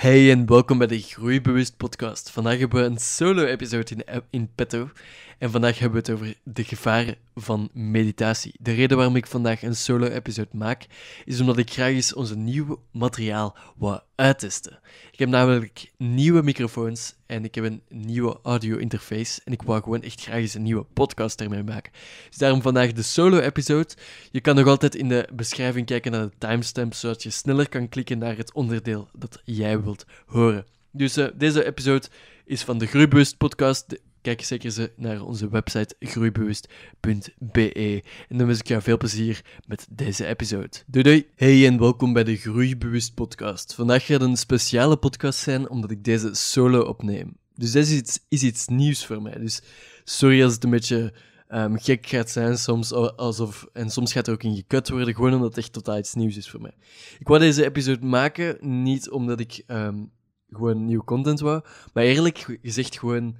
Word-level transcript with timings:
Hey 0.00 0.30
en 0.30 0.46
welkom 0.46 0.78
bij 0.78 0.86
de 0.86 1.00
Groeibewust 1.00 1.76
podcast. 1.76 2.30
Vandaag 2.30 2.58
hebben 2.58 2.80
we 2.80 2.86
een 2.86 2.98
solo-episode 2.98 3.94
in, 3.94 4.22
in 4.30 4.50
petto. 4.54 4.90
En 5.38 5.50
vandaag 5.50 5.78
hebben 5.78 6.02
we 6.02 6.12
het 6.12 6.20
over 6.20 6.36
de 6.42 6.64
gevaren 6.64 7.16
van 7.42 7.68
meditatie. 7.72 8.54
De 8.58 8.72
reden 8.72 8.96
waarom 8.96 9.16
ik 9.16 9.26
vandaag 9.26 9.62
een 9.62 9.76
solo-episode 9.76 10.48
maak, 10.52 10.86
is 11.24 11.40
omdat 11.40 11.58
ik 11.58 11.70
graag 11.70 11.90
eens 11.90 12.14
onze 12.14 12.36
nieuwe 12.36 12.78
materiaal 12.92 13.56
wou 13.76 14.00
uittesten. 14.14 14.78
Ik 15.12 15.18
heb 15.18 15.28
namelijk 15.28 15.92
nieuwe 15.96 16.42
microfoons 16.42 17.14
en 17.26 17.44
ik 17.44 17.54
heb 17.54 17.64
een 17.64 17.82
nieuwe 17.88 18.38
audio-interface. 18.42 19.40
En 19.44 19.52
ik 19.52 19.62
wou 19.62 19.82
gewoon 19.82 20.02
echt 20.02 20.20
graag 20.20 20.36
eens 20.36 20.54
een 20.54 20.62
nieuwe 20.62 20.86
podcast 20.92 21.40
ermee 21.40 21.62
maken. 21.62 21.92
Dus 22.28 22.38
daarom 22.38 22.62
vandaag 22.62 22.92
de 22.92 23.02
solo-episode. 23.02 23.94
Je 24.30 24.40
kan 24.40 24.54
nog 24.54 24.66
altijd 24.66 24.94
in 24.94 25.08
de 25.08 25.28
beschrijving 25.32 25.86
kijken 25.86 26.12
naar 26.12 26.28
de 26.28 26.38
timestamp, 26.38 26.94
zodat 26.94 27.22
je 27.22 27.30
sneller 27.30 27.68
kan 27.68 27.88
klikken 27.88 28.18
naar 28.18 28.36
het 28.36 28.52
onderdeel 28.52 29.08
dat 29.12 29.42
jij 29.44 29.82
wilt 29.82 30.04
horen. 30.26 30.66
Dus 30.92 31.18
uh, 31.18 31.26
deze 31.34 31.64
episode 31.64 32.06
is 32.44 32.62
van 32.62 32.78
de 32.78 32.86
Groeibewust 32.86 33.36
podcast 33.36 33.98
kijk 34.22 34.42
zeker 34.42 34.64
eens 34.64 34.88
naar 34.96 35.22
onze 35.22 35.48
website 35.48 35.94
groeibewust.be. 35.98 38.02
En 38.28 38.38
dan 38.38 38.46
wens 38.46 38.58
ik 38.58 38.68
jou 38.68 38.82
veel 38.82 38.96
plezier 38.96 39.44
met 39.66 39.86
deze 39.90 40.26
episode. 40.26 40.70
Doei 40.86 41.04
doei! 41.04 41.26
Hey 41.36 41.66
en 41.66 41.78
welkom 41.78 42.12
bij 42.12 42.24
de 42.24 42.36
Groeibewust 42.36 43.14
podcast. 43.14 43.74
Vandaag 43.74 44.06
gaat 44.06 44.20
een 44.20 44.36
speciale 44.36 44.96
podcast 44.96 45.38
zijn, 45.38 45.70
omdat 45.70 45.90
ik 45.90 46.04
deze 46.04 46.34
solo 46.34 46.80
opneem. 46.80 47.36
Dus 47.54 47.72
dit 47.72 47.86
is 47.86 47.92
iets, 47.92 48.20
is 48.28 48.42
iets 48.42 48.66
nieuws 48.66 49.06
voor 49.06 49.22
mij. 49.22 49.38
Dus 49.38 49.62
sorry 50.04 50.42
als 50.42 50.54
het 50.54 50.64
een 50.64 50.70
beetje 50.70 51.14
um, 51.48 51.78
gek 51.78 52.06
gaat 52.06 52.30
zijn 52.30 52.58
soms, 52.58 52.92
alsof, 52.92 53.66
en 53.72 53.90
soms 53.90 54.12
gaat 54.12 54.26
er 54.26 54.32
ook 54.32 54.42
in 54.42 54.56
gekut 54.56 54.88
worden, 54.88 55.14
gewoon 55.14 55.34
omdat 55.34 55.48
het 55.48 55.58
echt 55.58 55.72
totaal 55.72 55.98
iets 55.98 56.14
nieuws 56.14 56.36
is 56.36 56.50
voor 56.50 56.60
mij. 56.60 56.74
Ik 57.18 57.28
wou 57.28 57.40
deze 57.40 57.64
episode 57.64 58.06
maken, 58.06 58.82
niet 58.82 59.10
omdat 59.10 59.40
ik 59.40 59.62
um, 59.66 60.10
gewoon 60.48 60.84
nieuw 60.84 61.04
content 61.04 61.40
wou, 61.40 61.62
maar 61.92 62.04
eerlijk 62.04 62.58
gezegd 62.62 62.98
gewoon 62.98 63.36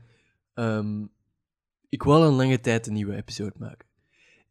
Um, 0.60 1.10
ik 1.88 2.02
wil 2.02 2.22
een 2.22 2.34
lange 2.34 2.60
tijd 2.60 2.86
een 2.86 2.92
nieuwe 2.92 3.16
episode 3.16 3.54
maken. 3.58 3.88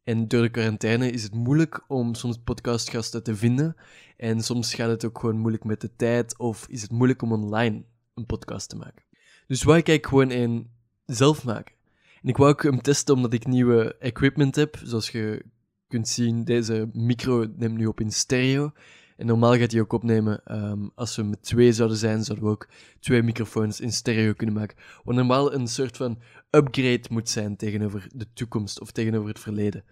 En 0.04 0.28
door 0.28 0.42
de 0.42 0.50
quarantaine 0.50 1.12
is 1.12 1.24
het 1.24 1.34
moeilijk 1.34 1.84
om 1.88 2.14
soms 2.14 2.38
podcastgasten 2.44 3.24
te 3.24 3.36
vinden. 3.36 3.76
En 4.18 4.42
soms 4.42 4.74
gaat 4.74 4.90
het 4.90 5.06
ook 5.06 5.20
gewoon 5.20 5.38
moeilijk 5.38 5.64
met 5.64 5.82
de 5.82 5.96
tijd, 5.96 6.38
of 6.38 6.68
is 6.68 6.82
het 6.82 6.92
moeilijk 6.92 7.22
om 7.22 7.32
online 7.32 7.84
een 8.14 8.26
podcast 8.26 8.70
te 8.70 8.76
maken. 8.76 9.04
Dus 9.48 9.64
wou 9.64 9.82
ik 9.84 10.06
gewoon 10.06 10.30
een 10.30 10.70
zelf 11.06 11.44
maken. 11.44 11.76
En 12.22 12.30
ik 12.30 12.38
wou 12.38 12.52
ook 12.52 12.64
hem 12.64 12.82
testen 12.82 13.16
omdat 13.16 13.34
ik 13.34 13.48
nieuwe 13.48 13.96
equipment 13.98 14.56
heb. 14.56 14.80
Zoals 14.84 15.10
je 15.10 15.46
kunt 15.88 16.08
zien, 16.08 16.44
deze 16.44 16.90
micro 16.94 17.46
neemt 17.56 17.78
nu 17.78 17.86
op 17.86 18.00
in 18.00 18.12
stereo. 18.12 18.72
En 19.20 19.26
normaal 19.26 19.58
gaat 19.58 19.72
hij 19.72 19.82
ook 19.82 19.94
opnemen, 19.94 20.46
ehm, 20.46 20.88
als 20.96 21.16
we 21.16 21.24
met 21.24 21.44
twee 21.44 21.74
zouden 21.74 21.98
zijn, 21.98 22.24
zouden 22.24 22.48
we 22.48 22.52
ook 22.52 22.68
twee 23.00 23.22
microfoons 23.22 23.80
in 23.80 23.92
stereo 23.92 24.34
kunnen 24.34 24.56
maken. 24.56 24.78
Wat 25.04 25.16
normaal 25.16 25.54
een 25.54 25.68
soort 25.68 25.98
van 25.98 26.22
upgrade 26.52 27.04
moet 27.10 27.30
zijn 27.30 27.56
tegenover 27.56 28.08
de 28.16 28.34
toekomst 28.34 28.82
of 28.82 28.92
tegenover 28.92 29.30
het 29.30 29.40
verleden. 29.40 29.84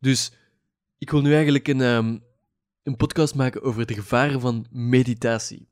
Dus 0.00 0.32
ik 0.98 1.10
wil 1.10 1.20
nu 1.20 1.32
eigenlijk 1.34 1.68
een, 1.68 1.80
um, 1.80 2.22
een 2.82 2.96
podcast 2.96 3.34
maken 3.34 3.62
over 3.62 3.86
de 3.86 3.94
gevaren 3.94 4.40
van 4.40 4.66
meditatie. 4.70 5.68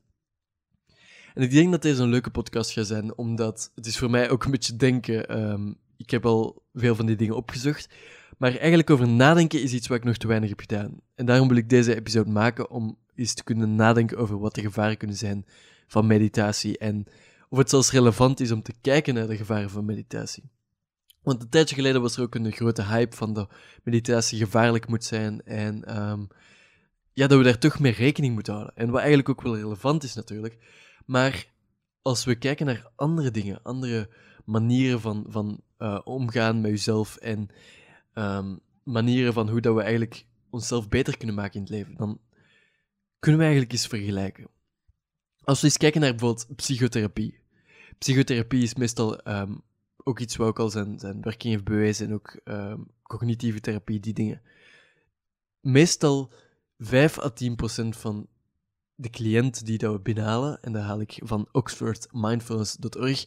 En 1.35 1.43
ik 1.43 1.51
denk 1.51 1.71
dat 1.71 1.83
deze 1.83 2.03
een 2.03 2.09
leuke 2.09 2.31
podcast 2.31 2.71
gaat 2.71 2.87
zijn, 2.87 3.17
omdat 3.17 3.73
het 3.75 3.87
is 3.87 3.99
voor 3.99 4.11
mij 4.11 4.31
ook 4.31 4.45
een 4.45 4.51
beetje 4.51 4.77
denken. 4.77 5.41
Um, 5.51 5.77
ik 5.97 6.11
heb 6.11 6.27
al 6.27 6.63
veel 6.75 6.95
van 6.95 7.07
die 7.07 7.17
dingen 7.17 7.37
opgezocht. 7.37 7.95
Maar 8.39 8.51
eigenlijk 8.51 8.91
over 8.91 9.09
nadenken 9.09 9.63
is 9.63 9.73
iets 9.73 9.89
wat 9.89 9.99
ik 9.99 10.05
nog 10.05 10.17
te 10.17 10.27
weinig 10.27 10.49
heb 10.49 10.61
gedaan. 10.61 11.01
En 11.15 11.27
daarom 11.27 11.49
wil 11.49 11.57
ik 11.57 11.69
deze 11.69 11.97
episode 11.97 12.31
maken 12.31 12.71
om 12.71 12.99
eens 13.15 13.35
te 13.35 13.45
kunnen 13.45 13.75
nadenken 13.75 14.19
over 14.19 14.39
wat 14.39 14.55
de 14.55 14.61
gevaren 14.61 14.97
kunnen 14.97 15.17
zijn 15.17 15.47
van 15.87 16.07
meditatie 16.07 16.79
en 16.79 17.07
of 17.49 17.59
het 17.59 17.71
zelfs 17.71 17.91
relevant 17.91 18.41
is 18.41 18.51
om 18.51 18.63
te 18.63 18.75
kijken 18.81 19.15
naar 19.15 19.27
de 19.27 19.37
gevaren 19.37 19.71
van 19.71 19.85
meditatie. 19.85 20.51
Want 21.23 21.43
een 21.43 21.49
tijdje 21.49 21.75
geleden 21.75 22.01
was 22.01 22.17
er 22.17 22.23
ook 22.23 22.35
een 22.35 22.53
grote 22.53 22.85
hype 22.85 23.17
van 23.17 23.33
dat 23.33 23.53
meditatie 23.83 24.39
gevaarlijk 24.39 24.89
moet 24.89 25.05
zijn 25.05 25.43
en 25.43 26.01
um, 26.11 26.29
ja, 27.13 27.27
dat 27.27 27.39
we 27.39 27.45
daar 27.45 27.59
toch 27.59 27.79
mee 27.79 27.93
rekening 27.93 28.35
moeten 28.35 28.53
houden. 28.53 28.77
En 28.77 28.91
wat 28.91 28.99
eigenlijk 28.99 29.29
ook 29.29 29.43
wel 29.43 29.57
relevant 29.57 30.03
is 30.03 30.15
natuurlijk. 30.15 30.59
Maar 31.07 31.47
als 32.03 32.25
we 32.25 32.35
kijken 32.35 32.67
naar 32.67 32.91
andere 32.97 33.31
dingen, 33.31 33.63
andere 33.63 34.09
manieren 34.45 35.01
van, 35.01 35.25
van 35.29 35.61
uh, 35.79 35.99
omgaan 36.05 36.61
met 36.61 36.71
jezelf 36.71 37.17
en 37.17 37.49
um, 38.15 38.61
manieren 38.83 39.33
van 39.33 39.49
hoe 39.49 39.61
dat 39.61 39.75
we 39.75 39.83
eigenlijk 39.83 40.27
onszelf 40.51 40.89
beter 40.89 41.17
kunnen 41.17 41.37
maken 41.37 41.55
in 41.55 41.61
het 41.61 41.71
leven, 41.71 41.95
dan 41.97 42.21
kunnen 43.19 43.41
we 43.41 43.47
eigenlijk 43.47 43.75
eens 43.75 43.87
vergelijken. 43.87 44.49
Als 45.45 45.61
we 45.61 45.67
eens 45.67 45.77
kijken 45.77 46.01
naar 46.01 46.11
bijvoorbeeld 46.11 46.57
psychotherapie. 46.57 47.41
Psychotherapie 47.99 48.63
is 48.63 48.75
meestal 48.75 49.29
um, 49.29 49.63
ook 49.97 50.19
iets 50.19 50.37
wat 50.37 50.49
ook 50.49 50.59
al 50.59 50.71
zijn, 50.71 50.99
zijn 50.99 51.23
werking 51.23 51.53
heeft 51.53 51.65
bewezen, 51.65 52.07
en 52.07 52.15
ook 52.15 52.41
um, 52.45 52.87
cognitieve 53.03 53.61
therapie, 53.61 54.01
die 54.01 54.13
dingen. 54.13 54.43
Meestal 55.61 56.33
5 56.79 57.19
à 57.19 57.29
10 57.29 57.57
procent 57.57 57.97
van 57.97 58.29
de 58.95 59.11
cliënten 59.11 59.65
die 59.65 59.79
dat 59.79 59.93
we 59.93 60.01
binnenhalen, 60.01 60.63
en 60.63 60.73
daar 60.73 60.83
haal 60.83 61.01
ik 61.01 61.21
van 61.25 61.49
oxfordmindfulness.org, 61.53 63.25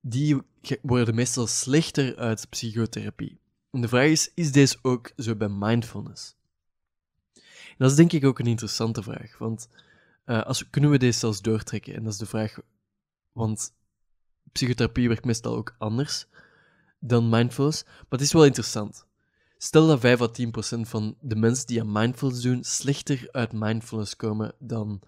die 0.00 0.36
worden 0.82 1.14
meestal 1.14 1.46
slechter 1.46 2.16
uit 2.16 2.48
psychotherapie. 2.48 3.38
En 3.70 3.80
de 3.80 3.88
vraag 3.88 4.06
is, 4.06 4.30
is 4.34 4.52
deze 4.52 4.78
ook 4.82 5.12
zo 5.16 5.34
bij 5.34 5.48
mindfulness? 5.48 6.36
En 7.34 7.84
dat 7.84 7.90
is 7.90 7.96
denk 7.96 8.12
ik 8.12 8.24
ook 8.24 8.38
een 8.38 8.46
interessante 8.46 9.02
vraag, 9.02 9.38
want 9.38 9.68
uh, 10.26 10.42
als, 10.42 10.70
kunnen 10.70 10.90
we 10.90 10.98
deze 10.98 11.18
zelfs 11.18 11.40
doortrekken? 11.40 11.94
En 11.94 12.04
dat 12.04 12.12
is 12.12 12.18
de 12.18 12.26
vraag, 12.26 12.58
want 13.32 13.74
psychotherapie 14.52 15.08
werkt 15.08 15.24
meestal 15.24 15.56
ook 15.56 15.74
anders 15.78 16.26
dan 17.00 17.28
mindfulness, 17.28 17.84
maar 17.84 18.04
het 18.08 18.20
is 18.20 18.32
wel 18.32 18.44
interessant. 18.44 19.06
Stel 19.56 19.86
dat 19.86 20.00
5 20.00 20.20
à 20.20 20.26
10 20.26 20.50
procent 20.50 20.88
van 20.88 21.16
de 21.20 21.36
mensen 21.36 21.66
die 21.66 21.80
aan 21.80 21.92
mindfulness 21.92 22.42
doen 22.42 22.64
slechter 22.64 23.28
uit 23.30 23.52
mindfulness 23.52 24.16
komen 24.16 24.54
dan, 24.58 25.00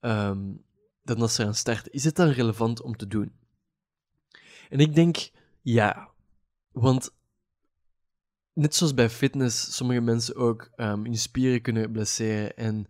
um, 0.00 0.64
dan 1.02 1.20
als 1.20 1.34
ze 1.34 1.44
aan 1.44 1.54
starten. 1.54 1.92
Is 1.92 2.04
het 2.04 2.16
dan 2.16 2.28
relevant 2.28 2.82
om 2.82 2.96
te 2.96 3.06
doen? 3.06 3.32
En 4.68 4.78
ik 4.78 4.94
denk 4.94 5.30
ja, 5.62 6.10
want 6.72 7.16
net 8.58 8.74
zoals 8.74 8.94
bij 8.94 9.10
fitness, 9.10 9.76
sommige 9.76 10.00
mensen 10.00 10.36
ook 10.36 10.70
um, 10.76 11.04
hun 11.04 11.16
spieren 11.16 11.62
kunnen 11.62 11.92
blesseren 11.92 12.56
en, 12.56 12.86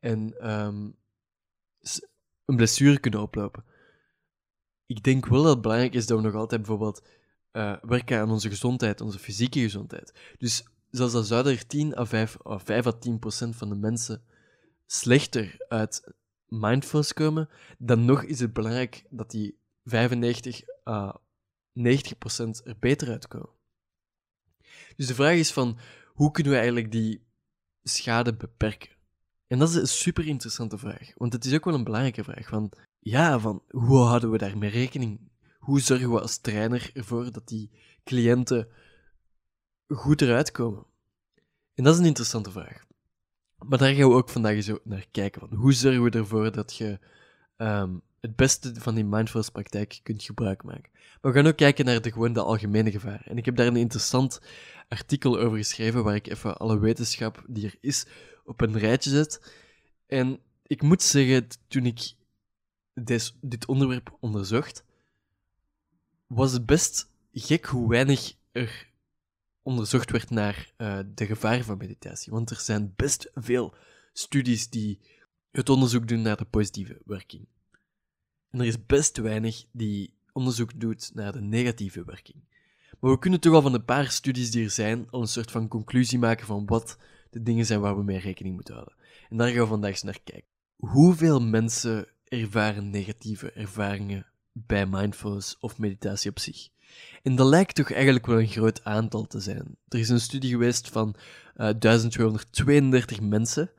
en 0.00 0.50
um, 0.50 0.96
een 2.44 2.56
blessure 2.56 2.98
kunnen 2.98 3.20
oplopen. 3.20 3.64
Ik 4.86 5.02
denk 5.02 5.26
wel 5.26 5.42
dat 5.42 5.52
het 5.52 5.62
belangrijk 5.62 5.94
is 5.94 6.06
dat 6.06 6.18
we 6.18 6.24
nog 6.24 6.34
altijd 6.34 6.60
bijvoorbeeld 6.60 7.02
uh, 7.52 7.76
werken 7.82 8.20
aan 8.20 8.30
onze 8.30 8.48
gezondheid, 8.48 9.00
onze 9.00 9.18
fysieke 9.18 9.60
gezondheid. 9.60 10.34
Dus 10.38 10.64
zelfs 10.90 11.14
al 11.14 11.22
zouden 11.22 11.52
er 11.52 11.66
10 11.66 11.96
à 11.96 12.04
5, 12.04 12.36
of 12.36 12.62
5 12.62 12.86
à 12.86 12.92
10 12.92 13.18
procent 13.18 13.56
van 13.56 13.68
de 13.68 13.74
mensen 13.74 14.22
slechter 14.86 15.64
uit 15.68 16.12
mindfulness 16.46 17.12
komen, 17.12 17.48
dan 17.78 18.04
nog 18.04 18.22
is 18.22 18.40
het 18.40 18.52
belangrijk 18.52 19.04
dat 19.10 19.30
die 19.30 19.58
95 19.84 20.62
à 20.88 21.20
90 21.72 22.18
procent 22.18 22.66
er 22.66 22.76
beter 22.78 23.08
uitkomen. 23.08 23.60
Dus 24.96 25.06
de 25.06 25.14
vraag 25.14 25.36
is 25.36 25.52
van, 25.52 25.78
hoe 26.06 26.30
kunnen 26.30 26.52
we 26.52 26.58
eigenlijk 26.58 26.92
die 26.92 27.26
schade 27.82 28.34
beperken? 28.34 28.90
En 29.46 29.58
dat 29.58 29.68
is 29.68 29.74
een 29.74 29.88
super 29.88 30.26
interessante 30.26 30.78
vraag, 30.78 31.12
want 31.14 31.32
het 31.32 31.44
is 31.44 31.54
ook 31.54 31.64
wel 31.64 31.74
een 31.74 31.84
belangrijke 31.84 32.24
vraag. 32.24 32.48
Van, 32.48 32.72
ja, 32.98 33.38
van 33.38 33.62
hoe 33.68 33.98
houden 33.98 34.30
we 34.30 34.38
daarmee 34.38 34.70
rekening? 34.70 35.30
Hoe 35.58 35.80
zorgen 35.80 36.10
we 36.10 36.20
als 36.20 36.38
trainer 36.38 36.90
ervoor 36.94 37.32
dat 37.32 37.48
die 37.48 37.70
cliënten 38.04 38.68
goed 39.88 40.20
eruit 40.20 40.50
komen? 40.50 40.86
En 41.74 41.84
dat 41.84 41.94
is 41.94 42.00
een 42.00 42.06
interessante 42.06 42.50
vraag. 42.50 42.84
Maar 43.56 43.78
daar 43.78 43.94
gaan 43.94 44.08
we 44.08 44.14
ook 44.14 44.28
vandaag 44.28 44.62
zo 44.62 44.78
naar 44.84 45.06
kijken. 45.10 45.40
Van 45.40 45.58
hoe 45.58 45.72
zorgen 45.72 46.02
we 46.02 46.10
ervoor 46.10 46.52
dat 46.52 46.76
je 46.76 46.98
um, 47.56 48.02
het 48.22 48.36
beste 48.36 48.72
van 48.74 48.94
die 48.94 49.04
mindfulness 49.04 49.50
praktijk 49.50 50.00
kunt 50.02 50.22
gebruik 50.22 50.62
maken? 50.62 50.90
Maar 50.92 51.32
we 51.32 51.38
gaan 51.38 51.46
ook 51.46 51.56
kijken 51.56 51.84
naar 51.84 52.02
de, 52.02 52.12
gewoon 52.12 52.32
de 52.32 52.42
algemene 52.42 52.90
gevaren. 52.90 53.26
En 53.26 53.36
ik 53.36 53.44
heb 53.44 53.56
daar 53.56 53.66
een 53.66 53.76
interessant 53.76 54.40
artikel 54.88 55.38
over 55.38 55.56
geschreven 55.56 56.04
waar 56.04 56.14
ik 56.14 56.26
even 56.26 56.56
alle 56.56 56.78
wetenschap 56.78 57.44
die 57.48 57.66
er 57.66 57.76
is 57.80 58.06
op 58.44 58.60
een 58.60 58.78
rijtje 58.78 59.10
zet. 59.10 59.54
En 60.06 60.38
ik 60.66 60.82
moet 60.82 61.02
zeggen, 61.02 61.46
toen 61.68 61.86
ik 61.86 62.12
dit 63.40 63.66
onderwerp 63.66 64.16
onderzocht, 64.20 64.84
was 66.26 66.52
het 66.52 66.66
best 66.66 67.10
gek 67.32 67.64
hoe 67.64 67.88
weinig 67.88 68.34
er 68.52 68.90
onderzocht 69.62 70.10
werd 70.10 70.30
naar 70.30 70.72
uh, 70.78 70.98
de 71.14 71.26
gevaren 71.26 71.64
van 71.64 71.78
meditatie. 71.78 72.32
Want 72.32 72.50
er 72.50 72.60
zijn 72.60 72.92
best 72.96 73.30
veel 73.34 73.74
studies 74.12 74.68
die 74.68 75.00
het 75.50 75.68
onderzoek 75.68 76.08
doen 76.08 76.22
naar 76.22 76.36
de 76.36 76.44
positieve 76.44 77.00
werking. 77.04 77.46
En 78.52 78.60
er 78.60 78.66
is 78.66 78.86
best 78.86 79.16
weinig 79.16 79.64
die 79.70 80.14
onderzoek 80.32 80.80
doet 80.80 81.10
naar 81.14 81.32
de 81.32 81.40
negatieve 81.40 82.04
werking. 82.04 82.36
Maar 83.00 83.10
we 83.10 83.18
kunnen 83.18 83.40
toch 83.40 83.54
al 83.54 83.62
van 83.62 83.74
een 83.74 83.84
paar 83.84 84.10
studies 84.10 84.50
die 84.50 84.64
er 84.64 84.70
zijn 84.70 85.10
al 85.10 85.20
een 85.20 85.26
soort 85.26 85.50
van 85.50 85.68
conclusie 85.68 86.18
maken 86.18 86.46
van 86.46 86.66
wat 86.66 86.98
de 87.30 87.42
dingen 87.42 87.66
zijn 87.66 87.80
waar 87.80 87.96
we 87.96 88.02
mee 88.02 88.18
rekening 88.18 88.54
moeten 88.54 88.74
houden. 88.74 88.94
En 89.28 89.36
daar 89.36 89.48
gaan 89.48 89.62
we 89.62 89.66
vandaag 89.66 89.90
eens 89.90 90.02
naar 90.02 90.20
kijken. 90.24 90.50
Hoeveel 90.76 91.40
mensen 91.40 92.06
ervaren 92.24 92.90
negatieve 92.90 93.52
ervaringen 93.52 94.26
bij 94.52 94.86
mindfulness 94.86 95.58
of 95.58 95.78
meditatie 95.78 96.30
op 96.30 96.38
zich. 96.38 96.68
En 97.22 97.36
dat 97.36 97.46
lijkt 97.46 97.74
toch 97.74 97.92
eigenlijk 97.92 98.26
wel 98.26 98.40
een 98.40 98.48
groot 98.48 98.84
aantal 98.84 99.26
te 99.26 99.40
zijn. 99.40 99.76
Er 99.88 99.98
is 99.98 100.08
een 100.08 100.20
studie 100.20 100.50
geweest 100.50 100.88
van 100.88 101.14
uh, 101.56 101.68
eh, 101.68 101.78
1232 101.78 103.20
mensen. 103.20 103.70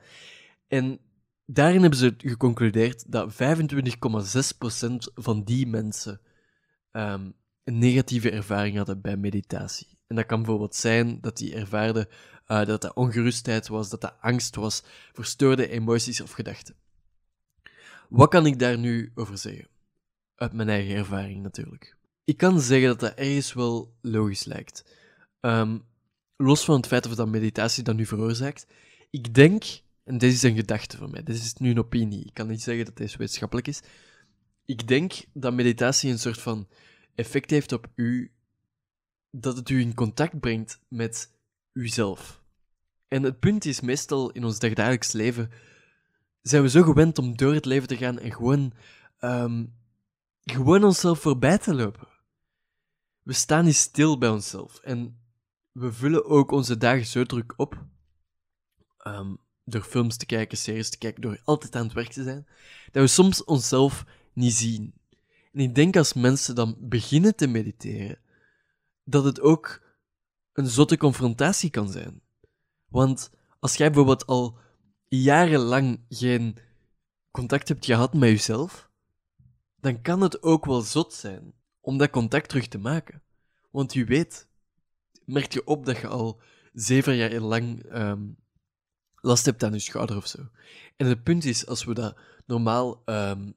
En 0.68 1.00
daarin 1.46 1.82
hebben 1.82 2.00
ze 2.00 2.14
geconcludeerd 2.18 3.12
dat 3.12 3.34
25,6% 3.34 3.38
van 5.14 5.44
die 5.44 5.68
mensen 5.68 6.22
um, 6.92 7.34
een 7.64 7.78
negatieve 7.78 8.32
ervaring 8.32 8.78
hadden 8.78 9.02
bij 9.02 9.18
meditatie. 9.18 9.98
En 10.08 10.16
dat 10.16 10.26
kan 10.26 10.38
bijvoorbeeld 10.42 10.76
zijn 10.76 11.22
dat 11.22 11.38
die 11.38 11.56
ervaarden 11.56 12.08
uh, 12.48 12.66
dat 12.66 12.82
dat 12.82 12.96
ongerustheid 12.96 13.68
was, 13.68 13.90
dat 13.90 14.02
dat 14.02 14.16
angst 14.20 14.56
was, 14.56 14.84
verstoorde 15.12 15.70
emoties 15.70 16.22
of 16.22 16.32
gedachten. 16.32 16.76
Wat 18.10 18.30
kan 18.30 18.46
ik 18.46 18.60
daar 18.60 18.78
nu 18.78 19.12
over 19.16 19.38
zeggen? 19.38 19.68
Uit 20.36 20.54
mijn 20.54 20.70
eigen 20.70 20.96
ervaring 20.96 21.42
natuurlijk. 21.42 21.98
Ik 22.24 22.38
kan 22.38 22.62
zeggen 22.62 22.88
dat 22.88 23.00
dat 23.00 23.14
ergens 23.14 23.54
wel 23.54 23.98
logisch 24.02 24.46
lijkt. 24.46 24.86
Um, 25.42 25.86
los 26.38 26.66
van 26.66 26.76
het 26.76 26.88
feit 26.88 27.06
of 27.06 27.16
dat 27.16 27.28
meditatie 27.28 27.84
dat 27.84 27.96
nu 27.96 28.06
veroorzaakt. 28.06 28.68
Ik 29.10 29.34
denk, 29.34 29.64
en 30.04 30.18
dit 30.18 30.34
is 30.34 30.44
een 30.44 30.56
gedachte 30.56 30.98
van 30.98 31.12
mij, 31.12 31.24
dit 31.24 31.36
is 31.36 31.54
nu 31.54 31.70
een 31.70 31.80
opinie, 31.80 32.26
ik 32.26 32.34
kan 32.34 32.48
niet 32.48 32.62
zeggen 32.62 32.86
dat 32.86 32.98
deze 32.98 33.18
wetenschappelijk 33.18 33.68
is. 33.68 33.82
Ik 34.66 34.88
denk 34.88 35.14
dat 35.34 35.54
meditatie 35.54 36.12
een 36.12 36.20
soort 36.20 36.42
van 36.42 36.68
effect 37.16 37.50
heeft 37.50 37.72
op 37.72 37.88
u, 37.96 38.32
dat 39.32 39.58
het 39.58 39.70
u 39.70 39.80
in 39.80 39.94
contact 39.94 40.40
brengt 40.40 40.80
met 40.88 41.32
uzelf. 41.74 42.42
En 43.08 43.24
het 43.24 43.40
punt 43.40 43.66
is, 43.66 43.82
meestal 43.82 44.32
in 44.32 44.44
ons 44.44 44.60
dagelijks 44.60 45.12
leven 45.12 45.52
zijn 46.42 46.64
we 46.64 46.70
zo 46.70 46.84
gewend 46.84 47.18
om 47.18 47.38
door 47.38 47.54
het 47.54 47.66
leven 47.66 47.88
te 47.88 47.98
gaan 47.98 48.20
en 48.20 48.34
gewoon, 48.34 48.74
um, 49.20 49.74
gewoon 50.44 50.84
onszelf 50.84 51.20
voorbij 51.20 51.58
te 51.58 51.74
lopen. 51.74 52.08
We 53.22 53.34
staan 53.34 53.66
niet 53.66 53.76
stil 53.76 54.18
bij 54.18 54.30
onszelf 54.30 54.80
en 54.80 55.20
we 55.72 55.94
vullen 55.94 56.26
ook 56.26 56.52
onze 56.52 56.78
dagen 56.78 57.06
zo 57.06 57.24
druk 57.24 57.54
op. 57.58 57.86
Um, 59.08 59.38
door 59.64 59.82
films 59.82 60.18
te 60.18 60.26
kijken, 60.26 60.58
series 60.58 60.90
te 60.90 60.98
kijken, 60.98 61.22
door 61.22 61.42
altijd 61.44 61.76
aan 61.76 61.84
het 61.84 61.94
werk 61.94 62.12
te 62.12 62.24
zijn, 62.24 62.48
dat 62.92 63.04
we 63.04 63.08
soms 63.08 63.44
onszelf 63.44 64.06
niet 64.34 64.54
zien. 64.54 64.94
En 65.54 65.60
ik 65.60 65.76
denk 65.76 65.96
als 65.96 66.14
mensen 66.14 66.56
dan 66.56 66.76
beginnen 66.80 67.36
te 67.36 67.48
mediteren, 67.48 68.20
dat 69.04 69.24
het 69.24 69.42
ook 69.42 69.82
een 70.54 70.68
zotte 70.68 70.98
confrontatie 70.98 71.70
kan 71.70 71.92
zijn. 71.92 72.22
Want 72.88 73.32
als 73.60 73.76
jij 73.76 73.88
bijvoorbeeld 73.88 74.26
al 74.26 74.58
jarenlang 75.08 76.00
geen 76.10 76.58
contact 77.32 77.68
hebt 77.68 77.86
gehad 77.86 78.14
met 78.14 78.30
jezelf, 78.30 78.90
dan 79.80 80.02
kan 80.02 80.22
het 80.22 80.44
ook 80.44 80.66
wel 80.66 80.82
zot 80.82 81.14
zijn 81.14 81.54
om 81.82 81.98
dat 81.98 82.10
contact 82.10 82.50
terug 82.50 82.68
te 82.68 82.78
maken. 82.78 83.22
Want 83.72 83.94
je 83.94 84.06
weet, 84.06 84.48
merk 85.26 85.54
je 85.54 85.66
op 85.66 85.86
dat 85.86 85.98
je 85.98 86.08
al 86.08 86.42
zeven 86.74 87.16
jaar 87.16 87.40
lang 87.40 87.84
ehm, 87.84 88.22
last 89.24 89.46
hebt 89.46 89.64
aan 89.64 89.74
je 89.74 89.80
schouder 89.80 90.18
of 90.18 90.28
zo. 90.28 90.50
En 90.98 91.08
het 91.08 91.24
punt 91.24 91.46
is, 91.46 91.68
als 91.68 91.84
we 91.84 91.94
dat 91.94 92.18
normaal 92.46 93.02
ehm, 93.06 93.52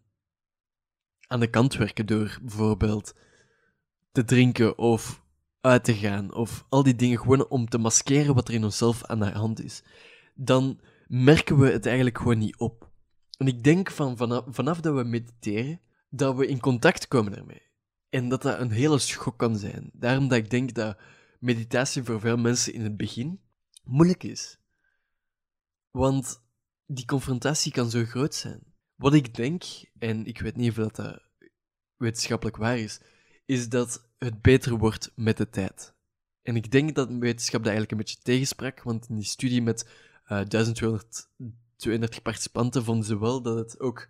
aan 1.26 1.40
de 1.40 1.50
kant 1.50 1.74
werken 1.74 2.06
door 2.06 2.38
bijvoorbeeld 2.42 3.14
te 4.12 4.24
drinken 4.24 4.78
of 4.78 5.22
uit 5.60 5.84
te 5.84 5.94
gaan 5.94 6.34
of 6.34 6.64
al 6.68 6.82
die 6.82 6.94
dingen 6.94 7.18
gewoon 7.18 7.48
om 7.48 7.68
te 7.68 7.78
maskeren 7.78 8.34
wat 8.34 8.48
er 8.48 8.54
in 8.54 8.64
onszelf 8.64 9.04
aan 9.04 9.18
de 9.18 9.30
hand 9.30 9.62
is, 9.62 9.82
dan 10.34 10.80
merken 11.06 11.58
we 11.58 11.70
het 11.70 11.86
eigenlijk 11.86 12.18
gewoon 12.18 12.38
niet 12.38 12.56
op. 12.56 12.90
En 13.38 13.46
ik 13.46 13.64
denk 13.64 13.90
van 13.90 14.16
vanaf, 14.16 14.44
vanaf 14.48 14.80
dat 14.80 14.94
we 14.94 15.04
mediteren, 15.04 15.80
dat 16.10 16.36
we 16.36 16.46
in 16.46 16.60
contact 16.60 17.08
komen 17.08 17.32
daarmee. 17.32 17.62
En 18.08 18.28
dat 18.28 18.42
dat 18.42 18.60
een 18.60 18.70
hele 18.70 18.98
schok 18.98 19.38
kan 19.38 19.56
zijn. 19.56 19.90
Daarom 19.92 20.28
dat 20.28 20.38
ik 20.38 20.50
denk 20.50 20.74
dat 20.74 20.96
meditatie 21.38 22.02
voor 22.02 22.20
veel 22.20 22.36
mensen 22.36 22.72
in 22.72 22.82
het 22.82 22.96
begin 22.96 23.40
moeilijk 23.84 24.22
is. 24.22 24.58
Want 25.96 26.42
die 26.86 27.04
confrontatie 27.04 27.72
kan 27.72 27.90
zo 27.90 28.04
groot 28.04 28.34
zijn. 28.34 28.60
Wat 28.94 29.14
ik 29.14 29.34
denk, 29.34 29.64
en 29.98 30.26
ik 30.26 30.38
weet 30.40 30.56
niet 30.56 30.70
of 30.70 30.76
dat, 30.76 30.96
dat 30.96 31.22
wetenschappelijk 31.96 32.56
waar 32.56 32.78
is, 32.78 33.00
is 33.46 33.68
dat 33.68 34.08
het 34.18 34.42
beter 34.42 34.78
wordt 34.78 35.12
met 35.14 35.36
de 35.36 35.50
tijd. 35.50 35.94
En 36.42 36.56
ik 36.56 36.70
denk 36.70 36.94
dat 36.94 37.08
wetenschap 37.08 37.64
dat 37.64 37.72
eigenlijk 37.72 37.90
een 37.90 37.98
beetje 37.98 38.22
tegensprak, 38.22 38.82
want 38.82 39.08
in 39.08 39.14
die 39.14 39.24
studie 39.24 39.62
met 39.62 39.88
uh, 40.28 40.40
eh, 40.40 40.48
1232 40.48 42.22
participanten 42.22 42.84
vonden 42.84 43.04
ze 43.04 43.18
wel 43.18 43.42
dat 43.42 43.56
het 43.56 43.80
ook 43.80 44.08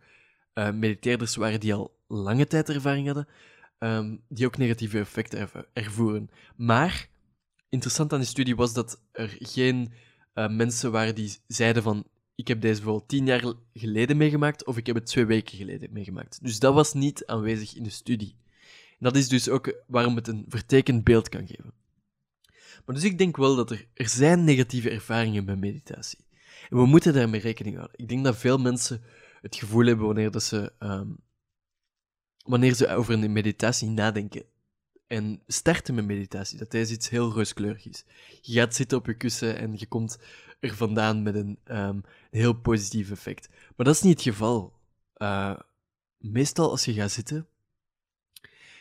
uh, 0.55 0.71
mediteerders 0.71 1.37
waren 1.37 1.61
die 1.61 1.75
al 1.75 1.99
lange 2.07 2.47
tijd 2.47 2.69
ervaring 2.69 3.07
hadden, 3.07 3.29
um, 3.79 4.25
die 4.29 4.47
ook 4.47 4.57
negatieve 4.57 4.99
effecten 4.99 5.51
ervoeren. 5.73 6.31
Maar 6.57 7.09
interessant 7.69 8.13
aan 8.13 8.19
die 8.19 8.29
studie 8.29 8.57
was 8.57 8.73
dat 8.73 9.01
er 9.13 9.37
geen 9.39 9.93
uh, 10.39 10.49
mensen 10.49 10.93
waren 10.93 11.15
die 11.15 11.37
zeiden 11.47 11.83
van 11.83 12.07
ik 12.35 12.49
heb 12.49 12.61
deze 12.61 12.75
bijvoorbeeld 12.75 13.09
tien 13.09 13.27
jaar 13.27 13.55
geleden 13.75 14.17
meegemaakt 14.17 14.67
of 14.67 14.77
ik 14.77 14.87
heb 14.87 14.97
het 14.97 15.07
twee 15.07 15.25
weken 15.25 15.57
geleden 15.57 15.93
meegemaakt. 15.93 16.39
Dus 16.43 16.59
dat 16.59 16.75
was 16.75 16.93
niet 16.93 17.27
aanwezig 17.27 17.75
in 17.75 17.83
de 17.83 17.91
studie. 17.91 18.37
Dat 18.99 19.17
is 19.17 19.29
dus 19.29 19.49
ook 19.49 19.75
waarom 19.87 20.17
het 20.17 20.29
een 20.29 20.45
vertekend 20.49 21.05
beeld 21.05 21.29
kan 21.29 21.47
geven. 21.47 21.73
Maar 22.85 22.95
dus 22.95 23.05
ik 23.05 23.19
denk 23.19 23.37
wel 23.37 23.57
dat 23.57 23.71
er, 23.71 23.87
er 23.95 24.09
zijn 24.09 24.45
negatieve 24.45 24.91
ervaringen 24.91 25.45
met 25.45 25.59
meditatie. 25.59 26.19
En 26.71 26.77
we 26.77 26.87
moeten 26.87 27.15
daarmee 27.15 27.41
rekening 27.41 27.77
houden. 27.77 27.99
Ik 27.99 28.09
denk 28.09 28.25
dat 28.25 28.37
veel 28.37 28.59
mensen 28.59 29.03
het 29.41 29.57
gevoel 29.57 29.87
hebben 29.87 30.07
wanneer, 30.07 30.31
dat 30.31 30.43
ze, 30.43 30.73
um, 30.79 31.17
wanneer 32.45 32.75
ze 32.75 32.89
over 32.89 33.15
een 33.15 33.33
meditatie 33.33 33.89
nadenken 33.89 34.45
en 35.07 35.43
starten 35.47 35.95
met 35.95 36.05
meditatie, 36.05 36.59
dat 36.59 36.71
deze 36.71 36.93
iets 36.93 37.09
heel 37.09 37.33
rooskleurig 37.33 37.87
is. 37.87 38.05
Je 38.41 38.53
gaat 38.53 38.75
zitten 38.75 38.99
op 38.99 39.07
je 39.07 39.17
kussen 39.17 39.59
en 39.59 39.79
je 39.79 39.87
komt 39.87 40.19
er 40.61 40.75
vandaan 40.75 41.23
met 41.23 41.35
een, 41.35 41.59
een 41.65 42.05
heel 42.31 42.53
positief 42.53 43.11
effect. 43.11 43.49
Maar 43.77 43.87
dat 43.87 43.95
is 43.95 44.03
niet 44.03 44.25
het 44.25 44.35
geval. 44.35 44.73
Uh, 45.17 45.57
meestal 46.19 46.71
als 46.71 46.85
je 46.85 46.93
gaat 46.93 47.11
zitten, 47.11 47.47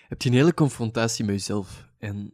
heb 0.07 0.21
je 0.21 0.29
een 0.29 0.35
hele 0.35 0.53
confrontatie 0.53 1.25
met 1.25 1.35
jezelf. 1.35 1.87
En 1.97 2.33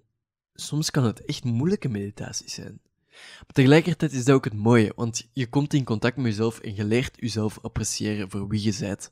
soms 0.54 0.92
kan 0.92 1.04
het 1.04 1.26
echt 1.26 1.44
moeilijke 1.44 1.90
meditaties 1.90 2.54
zijn. 2.54 2.82
Maar 3.12 3.54
tegelijkertijd 3.54 4.14
is 4.14 4.26
dat 4.26 4.36
ook 4.36 4.44
het 4.44 4.54
mooie, 4.54 4.92
want 4.96 5.30
je 5.34 5.48
komt 5.48 5.74
in 5.74 5.84
contact 5.84 6.18
met 6.18 6.26
jezelf 6.26 6.60
en 6.60 6.76
je 6.76 6.84
leert 6.84 7.16
jezelf 7.20 7.60
appreciëren 7.62 8.30
voor 8.30 8.48
wie 8.48 8.64
je 8.64 8.76
bent. 8.80 9.12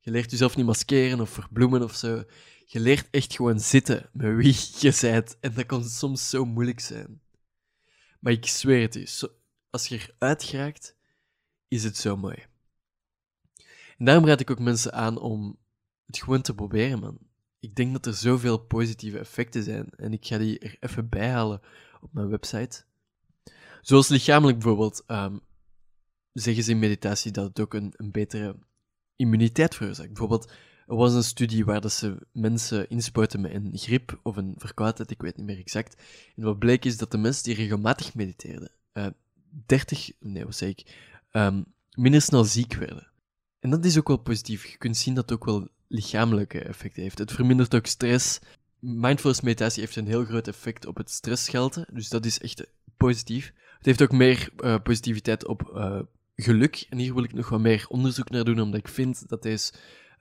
Je 0.00 0.10
leert 0.10 0.30
jezelf 0.30 0.56
niet 0.56 0.66
maskeren 0.66 1.20
of 1.20 1.30
verbloemen 1.30 1.82
of 1.82 1.94
zo. 1.94 2.24
Je 2.64 2.80
leert 2.80 3.10
echt 3.10 3.34
gewoon 3.34 3.60
zitten 3.60 4.10
met 4.12 4.36
wie 4.36 4.56
je 4.78 4.98
bent. 5.00 5.36
En 5.40 5.54
dat 5.54 5.66
kan 5.66 5.84
soms 5.84 6.30
zo 6.30 6.44
moeilijk 6.44 6.80
zijn. 6.80 7.20
Maar 8.20 8.32
ik 8.32 8.46
zweer 8.46 8.80
het 8.80 8.94
je, 8.94 9.30
als 9.70 9.86
je 9.86 10.14
eruit 10.18 10.42
geraakt, 10.42 10.96
is 11.68 11.84
het 11.84 11.96
zo 11.96 12.16
mooi. 12.16 12.46
En 13.96 14.04
daarom 14.04 14.26
raad 14.26 14.40
ik 14.40 14.50
ook 14.50 14.58
mensen 14.58 14.92
aan 14.92 15.18
om 15.18 15.58
het 16.06 16.18
gewoon 16.18 16.42
te 16.42 16.54
proberen, 16.54 16.98
man 16.98 17.18
ik 17.64 17.74
denk 17.74 17.92
dat 17.92 18.06
er 18.06 18.14
zoveel 18.14 18.58
positieve 18.58 19.18
effecten 19.18 19.62
zijn. 19.62 19.90
En 19.90 20.12
ik 20.12 20.26
ga 20.26 20.38
die 20.38 20.58
er 20.58 20.76
even 20.80 21.08
bij 21.08 21.30
halen 21.30 21.60
op 22.00 22.12
mijn 22.12 22.28
website. 22.28 22.84
Zoals 23.80 24.08
lichamelijk 24.08 24.58
bijvoorbeeld, 24.58 25.02
um, 25.06 25.40
zeggen 26.32 26.64
ze 26.64 26.70
in 26.70 26.78
meditatie 26.78 27.32
dat 27.32 27.48
het 27.48 27.60
ook 27.60 27.74
een, 27.74 27.92
een 27.96 28.10
betere 28.10 28.56
immuniteit 29.16 29.74
veroorzaakt. 29.74 30.08
Bijvoorbeeld, 30.08 30.52
was 30.86 31.14
een 31.14 31.24
studie 31.24 31.64
waar 31.64 31.80
dat 31.80 31.92
ze 31.92 32.16
mensen 32.32 32.88
inspoten 32.88 33.40
met 33.40 33.54
een 33.54 33.70
griep 33.74 34.20
of 34.22 34.36
een 34.36 34.54
verkoudheid, 34.58 35.10
ik 35.10 35.22
weet 35.22 35.36
niet 35.36 35.46
meer 35.46 35.58
exact. 35.58 36.02
En 36.36 36.42
wat 36.42 36.58
bleek 36.58 36.84
is 36.84 36.96
dat 36.96 37.10
de 37.10 37.18
mensen 37.18 37.44
die 37.44 37.54
regelmatig 37.54 38.14
mediteerden, 38.14 38.70
uh, 38.92 39.06
30, 39.66 40.10
nee, 40.20 40.44
wat 40.44 40.56
zeg 40.56 40.68
ik, 40.68 40.96
um, 41.32 41.64
minder 41.90 42.22
snel 42.22 42.44
ziek 42.44 42.74
werden. 42.74 43.08
En 43.60 43.70
dat 43.70 43.84
is 43.84 43.98
ook 43.98 44.08
wel 44.08 44.16
positief. 44.16 44.66
Je 44.66 44.76
kunt 44.76 44.96
zien 44.96 45.14
dat 45.14 45.30
het 45.30 45.38
ook 45.38 45.44
wel 45.44 45.68
lichamelijke 45.88 46.60
effecten 46.60 47.02
heeft. 47.02 47.18
Het 47.18 47.32
vermindert 47.32 47.74
ook 47.74 47.86
stress. 47.86 48.40
Mindfulness 48.78 49.40
meditatie 49.40 49.80
heeft 49.80 49.96
een 49.96 50.06
heel 50.06 50.24
groot 50.24 50.48
effect 50.48 50.86
op 50.86 50.96
het 50.96 51.10
stressgehalte, 51.10 51.88
dus 51.92 52.08
dat 52.08 52.24
is 52.24 52.38
echt 52.38 52.66
positief. 52.96 53.52
Het 53.76 53.86
heeft 53.86 54.02
ook 54.02 54.12
meer 54.12 54.48
uh, 54.56 54.76
positiviteit 54.82 55.46
op 55.46 55.62
geluk. 56.36 56.86
En 56.90 56.98
hier 56.98 57.14
wil 57.14 57.24
ik 57.24 57.32
nog 57.32 57.48
wat 57.48 57.60
meer 57.60 57.86
onderzoek 57.88 58.30
naar 58.30 58.44
doen, 58.44 58.60
omdat 58.60 58.80
ik 58.80 58.88
vind 58.88 59.28
dat, 59.28 59.42
deze, 59.42 59.72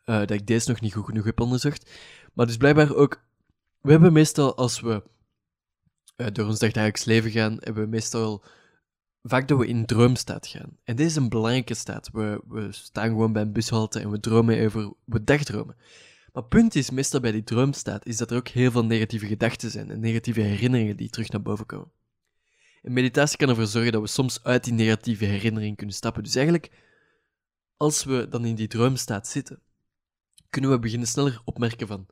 uh, 0.06 0.18
dat 0.18 0.32
ik 0.32 0.48
deze 0.48 0.70
nog 0.70 0.82
niet 0.82 0.94
goed 0.94 1.06
genoeg 1.06 1.26
heb 1.26 1.40
onderzocht. 1.40 1.92
Maar 2.34 2.46
dus 2.46 2.58
blijkbaar 2.58 2.96
ook, 2.96 3.24
we 3.82 3.92
hebben 3.92 4.14
meestal 4.14 4.56
als 4.56 4.80
we 4.80 5.04
door 6.16 6.48
ons 6.48 6.60
dagelijks 6.60 7.06
leven 7.06 7.32
gaan, 7.32 7.58
hebben 7.60 7.84
we 7.84 7.90
meestal 7.90 8.44
vaak 9.24 9.48
dat 9.48 9.58
we 9.58 9.68
in 9.68 9.86
droomstaat 9.86 10.48
gaan. 10.48 10.78
En 10.84 10.96
dit 10.96 11.06
is 11.06 11.16
een 11.16 11.30
belangrijke 11.30 11.74
staat. 11.74 12.10
We, 12.12 12.42
we 12.48 12.72
staan 12.72 13.08
gewoon 13.08 13.34
bij 13.34 13.42
een 13.42 13.54
bushalte 13.54 14.00
en 14.00 14.10
we 14.10 14.20
dromen 14.20 14.66
over, 14.66 14.94
we 15.06 15.24
dagdromen. 15.24 15.76
Maar 16.34 16.44
het 16.44 16.50
punt 16.50 16.76
is, 16.76 16.90
meestal 16.90 17.20
bij 17.20 17.32
die 17.32 17.44
droomstaat, 17.44 18.06
is 18.06 18.18
dat 18.18 18.32
er 18.32 18.38
ook 18.38 18.48
heel 18.48 18.72
veel 18.72 18.86
negatieve 18.86 19.26
gedachten 19.26 19.72
zijn 19.72 19.92
en 19.92 20.00
negatieve 20.00 20.42
herinneringen 20.42 20.98
die 20.98 21.10
terug 21.10 21.30
naar 21.30 21.42
boven 21.42 21.66
komen. 21.66 21.92
En 22.82 22.94
meditatie 22.94 23.38
kan 23.38 23.50
ervoor 23.50 23.66
zorgen 23.66 23.92
dat 23.92 24.02
we 24.02 24.08
soms 24.08 24.44
uit 24.44 24.64
die 24.64 24.74
negatieve 24.74 25.26
herinnering 25.26 25.76
kunnen 25.76 25.96
stappen. 25.96 26.24
Dus 26.24 26.36
eigenlijk, 26.36 26.72
als 27.78 28.04
we 28.04 28.28
dan 28.30 28.46
in 28.46 28.56
die 28.56 28.68
droomstaat 28.68 29.28
zitten, 29.28 29.60
kunnen 30.54 30.72
we 30.72 30.80
beginnen 30.80 31.08
sneller 31.08 31.42
opmerken 31.46 31.88
van, 31.88 32.08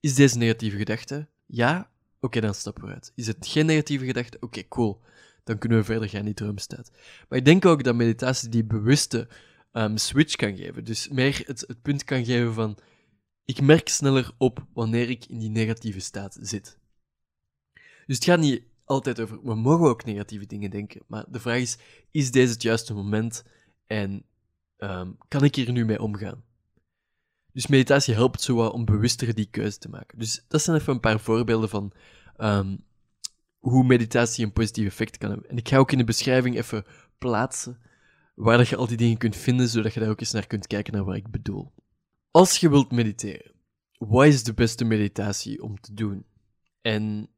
is 0.00 0.14
deze 0.14 0.38
negatieve 0.38 0.76
gedachte? 0.76 1.28
Ja? 1.46 1.90
Oké, 2.20 2.40
dan 2.40 2.54
stappen 2.54 2.84
we 2.84 2.92
uit. 2.92 3.12
Is 3.14 3.26
het 3.26 3.46
geen 3.46 3.66
negatieve 3.66 4.04
gedachte? 4.04 4.36
Oké, 4.40 4.68
cool. 4.68 5.02
Dan 5.44 5.58
kunnen 5.58 5.78
we 5.78 5.84
verder 5.84 6.08
gaan 6.08 6.18
in 6.18 6.24
die 6.24 6.34
droomstaat. 6.34 6.90
Maar 7.28 7.38
ik 7.38 7.44
denk 7.44 7.64
ook 7.64 7.84
dat 7.84 7.94
meditatie 7.94 8.48
die 8.48 8.64
bewuste 8.64 9.28
um, 9.72 9.96
switch 9.96 10.36
kan 10.36 10.56
geven. 10.56 10.84
Dus 10.84 11.08
meer 11.08 11.42
het, 11.46 11.64
het 11.66 11.82
punt 11.82 12.04
kan 12.04 12.24
geven 12.24 12.54
van, 12.54 12.78
ik 13.44 13.60
merk 13.60 13.88
sneller 13.88 14.30
op 14.38 14.66
wanneer 14.72 15.10
ik 15.10 15.26
in 15.26 15.38
die 15.38 15.50
negatieve 15.50 16.00
staat 16.00 16.38
zit. 16.40 16.78
Dus 18.06 18.16
het 18.16 18.24
gaat 18.24 18.38
niet 18.38 18.62
altijd 18.84 19.20
over, 19.20 19.42
we 19.42 19.54
mogen 19.54 19.88
ook 19.88 20.04
negatieve 20.04 20.46
dingen 20.46 20.70
denken, 20.70 21.02
maar 21.06 21.24
de 21.28 21.40
vraag 21.40 21.60
is, 21.60 21.78
is 22.10 22.30
deze 22.30 22.52
het 22.52 22.62
juiste 22.62 22.94
moment 22.94 23.44
en 23.86 24.24
um, 24.78 25.18
kan 25.28 25.44
ik 25.44 25.54
hier 25.54 25.72
nu 25.72 25.84
mee 25.84 26.02
omgaan? 26.02 26.44
Dus 27.56 27.66
meditatie 27.66 28.14
helpt 28.14 28.40
zo 28.42 28.66
om 28.66 28.84
bewuster 28.84 29.34
die 29.34 29.50
keuze 29.50 29.78
te 29.78 29.88
maken. 29.88 30.18
Dus 30.18 30.44
dat 30.48 30.62
zijn 30.62 30.76
even 30.76 30.92
een 30.92 31.00
paar 31.00 31.20
voorbeelden 31.20 31.68
van 31.68 31.92
um, 32.36 32.84
hoe 33.58 33.84
meditatie 33.84 34.44
een 34.44 34.52
positief 34.52 34.86
effect 34.86 35.18
kan 35.18 35.30
hebben. 35.30 35.48
En 35.48 35.56
ik 35.56 35.68
ga 35.68 35.76
ook 35.76 35.92
in 35.92 35.98
de 35.98 36.04
beschrijving 36.04 36.56
even 36.56 36.84
plaatsen 37.18 37.78
waar 38.34 38.56
dat 38.56 38.68
je 38.68 38.76
al 38.76 38.86
die 38.86 38.96
dingen 38.96 39.16
kunt 39.16 39.36
vinden, 39.36 39.68
zodat 39.68 39.94
je 39.94 40.00
daar 40.00 40.08
ook 40.08 40.20
eens 40.20 40.32
naar 40.32 40.46
kunt 40.46 40.66
kijken 40.66 40.92
naar 40.92 41.04
wat 41.04 41.16
ik 41.16 41.30
bedoel. 41.30 41.72
Als 42.30 42.56
je 42.56 42.68
wilt 42.68 42.92
mediteren, 42.92 43.52
wat 43.98 44.26
is 44.26 44.44
de 44.44 44.54
beste 44.54 44.84
meditatie 44.84 45.62
om 45.62 45.80
te 45.80 45.94
doen? 45.94 46.26
En 46.80 47.28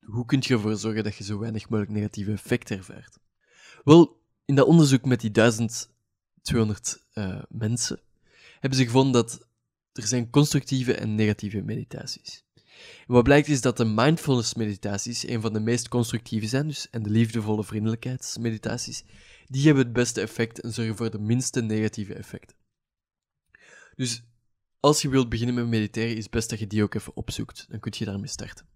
hoe 0.00 0.24
kun 0.24 0.38
je 0.42 0.54
ervoor 0.54 0.76
zorgen 0.76 1.04
dat 1.04 1.16
je 1.16 1.24
zo 1.24 1.38
weinig 1.38 1.68
mogelijk 1.68 1.94
negatieve 1.94 2.32
effecten 2.32 2.76
ervaart? 2.76 3.18
Wel, 3.84 4.22
in 4.44 4.54
dat 4.54 4.66
onderzoek 4.66 5.04
met 5.04 5.20
die 5.20 5.30
1200 5.30 7.06
uh, 7.14 7.42
mensen 7.48 8.00
hebben 8.60 8.78
ze 8.78 8.84
gevonden 8.84 9.12
dat 9.12 9.48
er 9.92 10.06
zijn 10.06 10.30
constructieve 10.30 10.94
en 10.94 11.14
negatieve 11.14 11.60
meditaties. 11.60 12.44
En 13.06 13.14
wat 13.14 13.22
blijkt 13.22 13.48
is 13.48 13.60
dat 13.60 13.76
de 13.76 13.84
mindfulness 13.84 14.54
meditaties 14.54 15.28
een 15.28 15.40
van 15.40 15.52
de 15.52 15.60
meest 15.60 15.88
constructieve 15.88 16.46
zijn, 16.46 16.66
dus, 16.66 16.90
en 16.90 17.02
de 17.02 17.10
liefdevolle 17.10 17.64
vriendelijkheidsmeditaties, 17.64 19.04
die 19.46 19.66
hebben 19.66 19.84
het 19.84 19.92
beste 19.92 20.20
effect 20.20 20.60
en 20.60 20.72
zorgen 20.72 20.96
voor 20.96 21.10
de 21.10 21.18
minste 21.18 21.60
negatieve 21.60 22.14
effecten. 22.14 22.56
Dus 23.94 24.22
als 24.80 25.02
je 25.02 25.08
wilt 25.08 25.28
beginnen 25.28 25.54
met 25.54 25.66
mediteren, 25.66 26.16
is 26.16 26.22
het 26.22 26.30
best 26.30 26.50
dat 26.50 26.58
je 26.58 26.66
die 26.66 26.82
ook 26.82 26.94
even 26.94 27.16
opzoekt. 27.16 27.66
Dan 27.68 27.80
kun 27.80 27.92
je 27.96 28.04
daarmee 28.04 28.28
starten. 28.28 28.66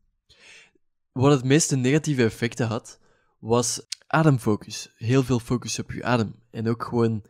Wat 1.12 1.32
het 1.32 1.44
meeste 1.44 1.76
negatieve 1.76 2.24
effecten 2.24 2.66
had, 2.66 3.00
was 3.38 3.86
ademfocus. 4.06 4.92
Heel 4.96 5.22
veel 5.22 5.38
focus 5.38 5.78
op 5.78 5.92
je 5.92 6.04
adem. 6.04 6.34
En 6.50 6.68
ook 6.68 6.84
gewoon 6.84 7.24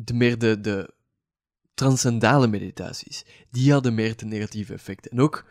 de 0.00 0.14
meer 0.14 0.38
de, 0.38 0.60
de 0.60 0.94
transcendale 1.74 2.46
meditaties. 2.46 3.24
Die 3.50 3.72
hadden 3.72 3.94
meer 3.94 4.16
de 4.16 4.24
negatieve 4.24 4.72
effecten. 4.72 5.10
En 5.10 5.20
ook 5.20 5.44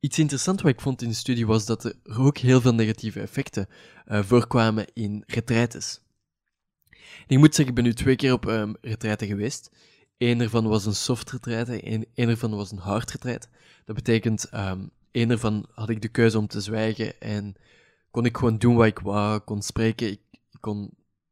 iets 0.00 0.18
interessants 0.18 0.62
wat 0.62 0.72
ik 0.72 0.80
vond 0.80 1.02
in 1.02 1.08
de 1.08 1.14
studie 1.14 1.46
was 1.46 1.66
dat 1.66 1.84
er 1.84 1.94
ook 2.18 2.38
heel 2.38 2.60
veel 2.60 2.74
negatieve 2.74 3.20
effecten 3.20 3.68
uh, 4.06 4.22
voorkwamen 4.22 4.86
in 4.92 5.22
retraites. 5.26 6.00
ik 7.26 7.38
moet 7.38 7.54
zeggen, 7.54 7.68
ik 7.68 7.74
ben 7.74 7.84
nu 7.84 7.94
twee 7.94 8.16
keer 8.16 8.32
op 8.32 8.46
um, 8.46 8.76
retraite 8.80 9.26
geweest. 9.26 9.70
Eén 10.18 10.40
ervan 10.40 10.68
was 10.68 10.86
een 10.86 10.94
soft 10.94 11.30
retraite, 11.30 11.80
één, 11.80 12.06
één 12.14 12.28
ervan 12.28 12.56
was 12.56 12.70
een 12.70 12.78
hard 12.78 13.10
retraite. 13.10 13.48
Dat 13.84 13.94
betekent, 13.94 14.54
um, 14.54 14.90
één 15.10 15.30
ervan 15.30 15.66
had 15.72 15.88
ik 15.88 16.02
de 16.02 16.08
keuze 16.08 16.38
om 16.38 16.46
te 16.46 16.60
zwijgen 16.60 17.20
en 17.20 17.54
kon 18.10 18.24
ik 18.24 18.36
gewoon 18.36 18.58
doen 18.58 18.74
wat 18.74 18.86
ik 18.86 18.98
wou, 18.98 19.40
kon 19.40 19.62
spreken, 19.62 20.10
ik 20.10 20.20
kon, 20.60 20.90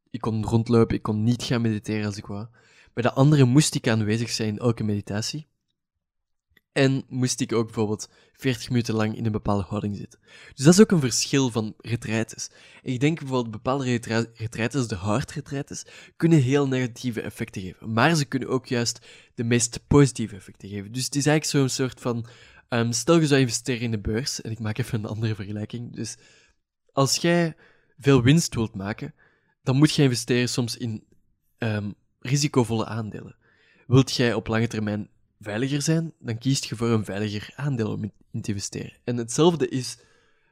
ik 0.09 0.21
kon 0.21 0.45
rondlopen, 0.45 0.95
ik 0.95 1.03
kon 1.03 1.23
niet 1.23 1.43
gaan 1.43 1.61
mediteren 1.61 2.05
als 2.05 2.17
ik 2.17 2.25
wou. 2.25 2.47
Bij 2.93 3.03
de 3.03 3.13
andere 3.13 3.45
moest 3.45 3.75
ik 3.75 3.87
aanwezig 3.87 4.29
zijn 4.29 4.49
in 4.49 4.57
elke 4.57 4.83
meditatie. 4.83 5.47
En 6.71 7.03
moest 7.07 7.39
ik 7.39 7.53
ook 7.53 7.65
bijvoorbeeld 7.65 8.09
40 8.33 8.69
minuten 8.69 8.95
lang 8.95 9.17
in 9.17 9.25
een 9.25 9.31
bepaalde 9.31 9.63
houding 9.63 9.95
zitten. 9.95 10.19
Dus 10.53 10.65
dat 10.65 10.73
is 10.73 10.79
ook 10.81 10.91
een 10.91 10.99
verschil 10.99 11.49
van 11.49 11.73
retraites. 11.77 12.49
Ik 12.81 12.99
denk 12.99 13.19
bijvoorbeeld 13.19 13.51
bepaalde 13.51 13.83
retraites, 14.33 14.87
de 14.87 14.95
hard 14.95 15.31
retraites, 15.31 15.85
kunnen 16.15 16.41
heel 16.41 16.67
negatieve 16.67 17.21
effecten 17.21 17.61
geven. 17.61 17.93
Maar 17.93 18.15
ze 18.15 18.25
kunnen 18.25 18.49
ook 18.49 18.65
juist 18.65 19.05
de 19.35 19.43
meest 19.43 19.87
positieve 19.87 20.35
effecten 20.35 20.69
geven. 20.69 20.91
Dus 20.91 21.05
het 21.05 21.15
is 21.15 21.25
eigenlijk 21.25 21.69
zo'n 21.69 21.85
soort 21.85 21.99
van... 21.99 22.25
Um, 22.69 22.91
stel 22.91 23.19
je 23.19 23.27
zou 23.27 23.39
investeren 23.39 23.81
in 23.81 23.91
de 23.91 23.99
beurs, 23.99 24.41
en 24.41 24.51
ik 24.51 24.59
maak 24.59 24.77
even 24.77 24.99
een 24.99 25.09
andere 25.09 25.35
vergelijking. 25.35 25.95
Dus 25.95 26.15
als 26.91 27.15
jij 27.15 27.55
veel 27.97 28.21
winst 28.21 28.55
wilt 28.55 28.75
maken, 28.75 29.13
dan 29.69 29.77
moet 29.77 29.93
je 29.93 30.03
investeren 30.03 30.49
soms 30.49 30.77
in 30.77 31.03
um, 31.57 31.93
risicovolle 32.19 32.85
aandelen. 32.85 33.35
Wilt 33.87 34.15
jij 34.15 34.33
op 34.33 34.47
lange 34.47 34.67
termijn 34.67 35.09
veiliger 35.39 35.81
zijn, 35.81 36.13
dan 36.19 36.37
kiest 36.37 36.65
je 36.65 36.75
voor 36.75 36.89
een 36.89 37.05
veiliger 37.05 37.53
aandeel 37.55 37.91
om 37.91 38.11
in 38.31 38.41
te 38.41 38.49
investeren. 38.51 38.93
En 39.03 39.17
hetzelfde 39.17 39.69
is 39.69 39.97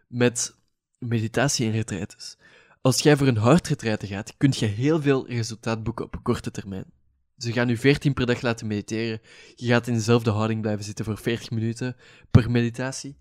met 0.07 0.55
meditatie 0.97 1.65
en 1.65 1.71
retraites. 1.71 2.37
Als 2.81 3.01
jij 3.01 3.17
voor 3.17 3.27
een 3.27 3.37
hard 3.37 3.67
retraite 3.67 4.07
gaat, 4.07 4.33
kun 4.37 4.53
je 4.55 4.65
heel 4.65 5.01
veel 5.01 5.27
resultaat 5.27 5.83
boeken 5.83 6.05
op 6.05 6.19
korte 6.23 6.51
termijn. 6.51 6.85
Ze 7.37 7.51
gaan 7.51 7.67
je 7.67 7.77
14 7.77 8.13
per 8.13 8.25
dag 8.25 8.41
laten 8.41 8.67
mediteren. 8.67 9.21
Je 9.55 9.67
gaat 9.67 9.87
in 9.87 9.93
dezelfde 9.93 10.31
houding 10.31 10.61
blijven 10.61 10.85
zitten 10.85 11.05
voor 11.05 11.17
40 11.17 11.51
minuten 11.51 11.95
per 12.31 12.51
meditatie. 12.51 13.17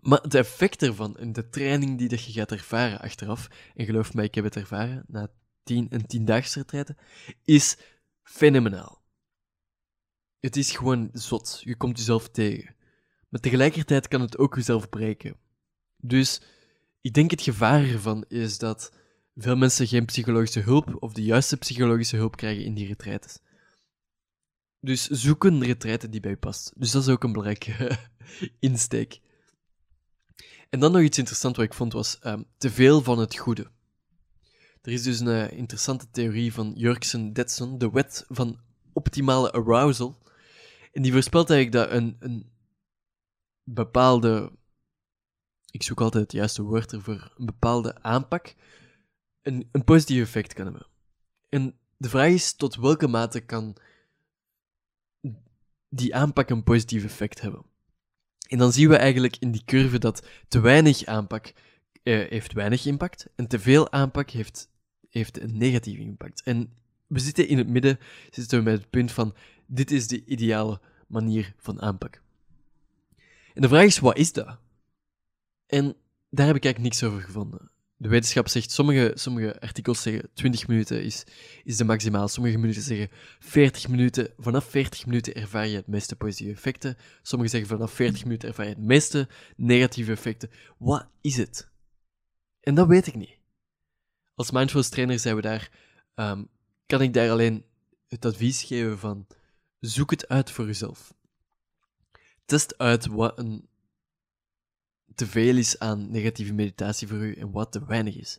Maar 0.00 0.20
het 0.20 0.34
effect 0.34 0.82
ervan 0.82 1.16
en 1.16 1.32
de 1.32 1.48
training 1.48 1.98
die 1.98 2.10
je 2.10 2.32
gaat 2.32 2.52
ervaren 2.52 3.00
achteraf, 3.00 3.48
en 3.74 3.84
geloof 3.84 4.14
mij, 4.14 4.24
ik 4.24 4.34
heb 4.34 4.44
het 4.44 4.56
ervaren 4.56 5.04
na 5.06 5.30
tien, 5.62 5.86
een 5.90 6.06
tiendaagse 6.06 6.58
retraite, 6.58 6.96
is 7.44 7.76
fenomenaal. 8.22 9.02
Het 10.40 10.56
is 10.56 10.76
gewoon 10.76 11.08
zot. 11.12 11.60
Je 11.64 11.76
komt 11.76 11.98
jezelf 11.98 12.28
tegen. 12.28 12.74
Maar 13.28 13.40
tegelijkertijd 13.40 14.08
kan 14.08 14.20
het 14.20 14.38
ook 14.38 14.54
jezelf 14.54 14.88
breken. 14.88 15.36
Dus 15.96 16.40
ik 17.00 17.12
denk 17.12 17.30
het 17.30 17.42
gevaar 17.42 17.82
ervan 17.84 18.24
is 18.28 18.58
dat 18.58 18.92
veel 19.34 19.56
mensen 19.56 19.86
geen 19.86 20.04
psychologische 20.04 20.60
hulp 20.60 20.96
of 21.02 21.12
de 21.12 21.22
juiste 21.22 21.56
psychologische 21.56 22.16
hulp 22.16 22.36
krijgen 22.36 22.64
in 22.64 22.74
die 22.74 22.86
retraites. 22.86 23.38
Dus 24.80 25.06
zoek 25.06 25.44
een 25.44 25.64
retraite 25.64 26.08
die 26.08 26.20
bij 26.20 26.30
je 26.30 26.36
past. 26.36 26.72
Dus 26.76 26.90
dat 26.90 27.02
is 27.02 27.08
ook 27.08 27.24
een 27.24 27.32
belangrijke 27.32 27.98
insteek. 28.58 29.20
En 30.68 30.80
dan 30.80 30.92
nog 30.92 31.02
iets 31.02 31.18
interessants 31.18 31.58
wat 31.58 31.66
ik 31.66 31.74
vond 31.74 31.92
was 31.92 32.18
um, 32.24 32.44
te 32.58 32.70
veel 32.70 33.02
van 33.02 33.18
het 33.18 33.36
goede. 33.36 33.70
Er 34.82 34.92
is 34.92 35.02
dus 35.02 35.20
een 35.20 35.26
uh, 35.26 35.50
interessante 35.50 36.10
theorie 36.10 36.52
van 36.52 36.72
Jurgensen-Detson, 36.76 37.78
de 37.78 37.90
wet 37.90 38.24
van 38.28 38.60
optimale 38.92 39.52
arousal. 39.52 40.18
En 40.92 41.02
die 41.02 41.12
voorspelt 41.12 41.50
eigenlijk 41.50 41.90
dat 41.90 41.96
een, 41.98 42.16
een 42.18 42.50
bepaalde. 43.62 44.52
Ik 45.70 45.82
zoek 45.82 46.00
altijd 46.00 46.22
het 46.22 46.32
juiste 46.32 46.62
woord 46.62 46.92
ervoor. 46.92 47.32
Een 47.36 47.46
bepaalde 47.46 48.02
aanpak 48.02 48.54
een, 49.42 49.68
een 49.72 49.84
positief 49.84 50.22
effect 50.22 50.52
kan 50.52 50.64
hebben. 50.64 50.86
En 51.48 51.78
de 51.96 52.08
vraag 52.08 52.30
is 52.30 52.54
tot 52.54 52.76
welke 52.76 53.08
mate 53.08 53.40
kan 53.40 53.76
die 55.88 56.14
aanpak 56.14 56.50
een 56.50 56.62
positief 56.62 57.04
effect 57.04 57.40
hebben. 57.40 57.64
En 58.48 58.58
dan 58.58 58.72
zien 58.72 58.88
we 58.88 58.96
eigenlijk 58.96 59.36
in 59.36 59.50
die 59.50 59.64
curve 59.64 59.98
dat 59.98 60.26
te 60.48 60.60
weinig 60.60 61.04
aanpak 61.04 61.52
uh, 62.02 62.28
heeft 62.28 62.52
weinig 62.52 62.86
impact 62.86 63.26
en 63.36 63.46
te 63.46 63.58
veel 63.58 63.92
aanpak 63.92 64.30
heeft, 64.30 64.70
heeft 65.10 65.40
een 65.40 65.56
negatieve 65.56 66.00
impact. 66.00 66.42
En 66.42 66.72
we 67.06 67.18
zitten 67.18 67.48
in 67.48 67.58
het 67.58 67.68
midden, 67.68 67.98
zitten 68.30 68.58
we 68.58 68.64
met 68.64 68.80
het 68.80 68.90
punt 68.90 69.12
van 69.12 69.34
dit 69.66 69.90
is 69.90 70.06
de 70.06 70.24
ideale 70.24 70.80
manier 71.06 71.54
van 71.56 71.80
aanpak. 71.80 72.22
En 73.54 73.62
de 73.62 73.68
vraag 73.68 73.84
is, 73.84 73.98
wat 73.98 74.16
is 74.16 74.32
dat? 74.32 74.58
En 75.66 75.96
daar 76.30 76.46
heb 76.46 76.56
ik 76.56 76.64
eigenlijk 76.64 76.78
niks 76.78 77.02
over 77.02 77.20
gevonden. 77.20 77.70
De 78.00 78.08
wetenschap 78.08 78.48
zegt, 78.48 78.70
sommige, 78.70 79.12
sommige 79.14 79.60
artikels 79.60 80.02
zeggen 80.02 80.30
20 80.34 80.68
minuten 80.68 81.02
is, 81.02 81.24
is 81.64 81.76
de 81.76 81.84
maximaal. 81.84 82.28
Sommige 82.28 82.58
minuten 82.58 82.82
zeggen 82.82 83.08
40 83.38 83.88
minuten. 83.88 84.32
Vanaf 84.36 84.64
40 84.64 85.06
minuten 85.06 85.34
ervaar 85.34 85.66
je 85.66 85.76
het 85.76 85.86
meeste 85.86 86.16
positieve 86.16 86.52
effecten. 86.52 86.96
Sommigen 87.22 87.54
zeggen 87.54 87.76
vanaf 87.76 87.92
40 87.92 88.24
minuten 88.24 88.48
ervaar 88.48 88.64
je 88.64 88.74
het 88.74 88.84
meeste 88.84 89.28
negatieve 89.56 90.12
effecten. 90.12 90.50
Wat 90.78 91.08
is 91.20 91.36
het? 91.36 91.68
En 92.60 92.74
dat 92.74 92.86
weet 92.86 93.06
ik 93.06 93.14
niet. 93.14 93.38
Als 94.34 94.50
mindfulness 94.50 94.90
trainer 94.90 95.18
zijn 95.18 95.36
we 95.36 95.42
daar, 95.42 95.70
um, 96.14 96.48
kan 96.86 97.02
ik 97.02 97.14
daar 97.14 97.30
alleen 97.30 97.64
het 98.08 98.24
advies 98.24 98.62
geven 98.62 98.98
van 98.98 99.26
zoek 99.80 100.10
het 100.10 100.28
uit 100.28 100.50
voor 100.50 100.66
jezelf. 100.66 101.14
Test 102.44 102.78
uit 102.78 103.06
wat 103.06 103.38
een 103.38 103.68
te 105.18 105.26
veel 105.26 105.56
is 105.56 105.78
aan 105.78 106.10
negatieve 106.10 106.52
meditatie 106.52 107.08
voor 107.08 107.18
u 107.18 107.34
en 107.34 107.50
wat 107.50 107.72
te 107.72 107.86
weinig 107.86 108.16
is. 108.16 108.38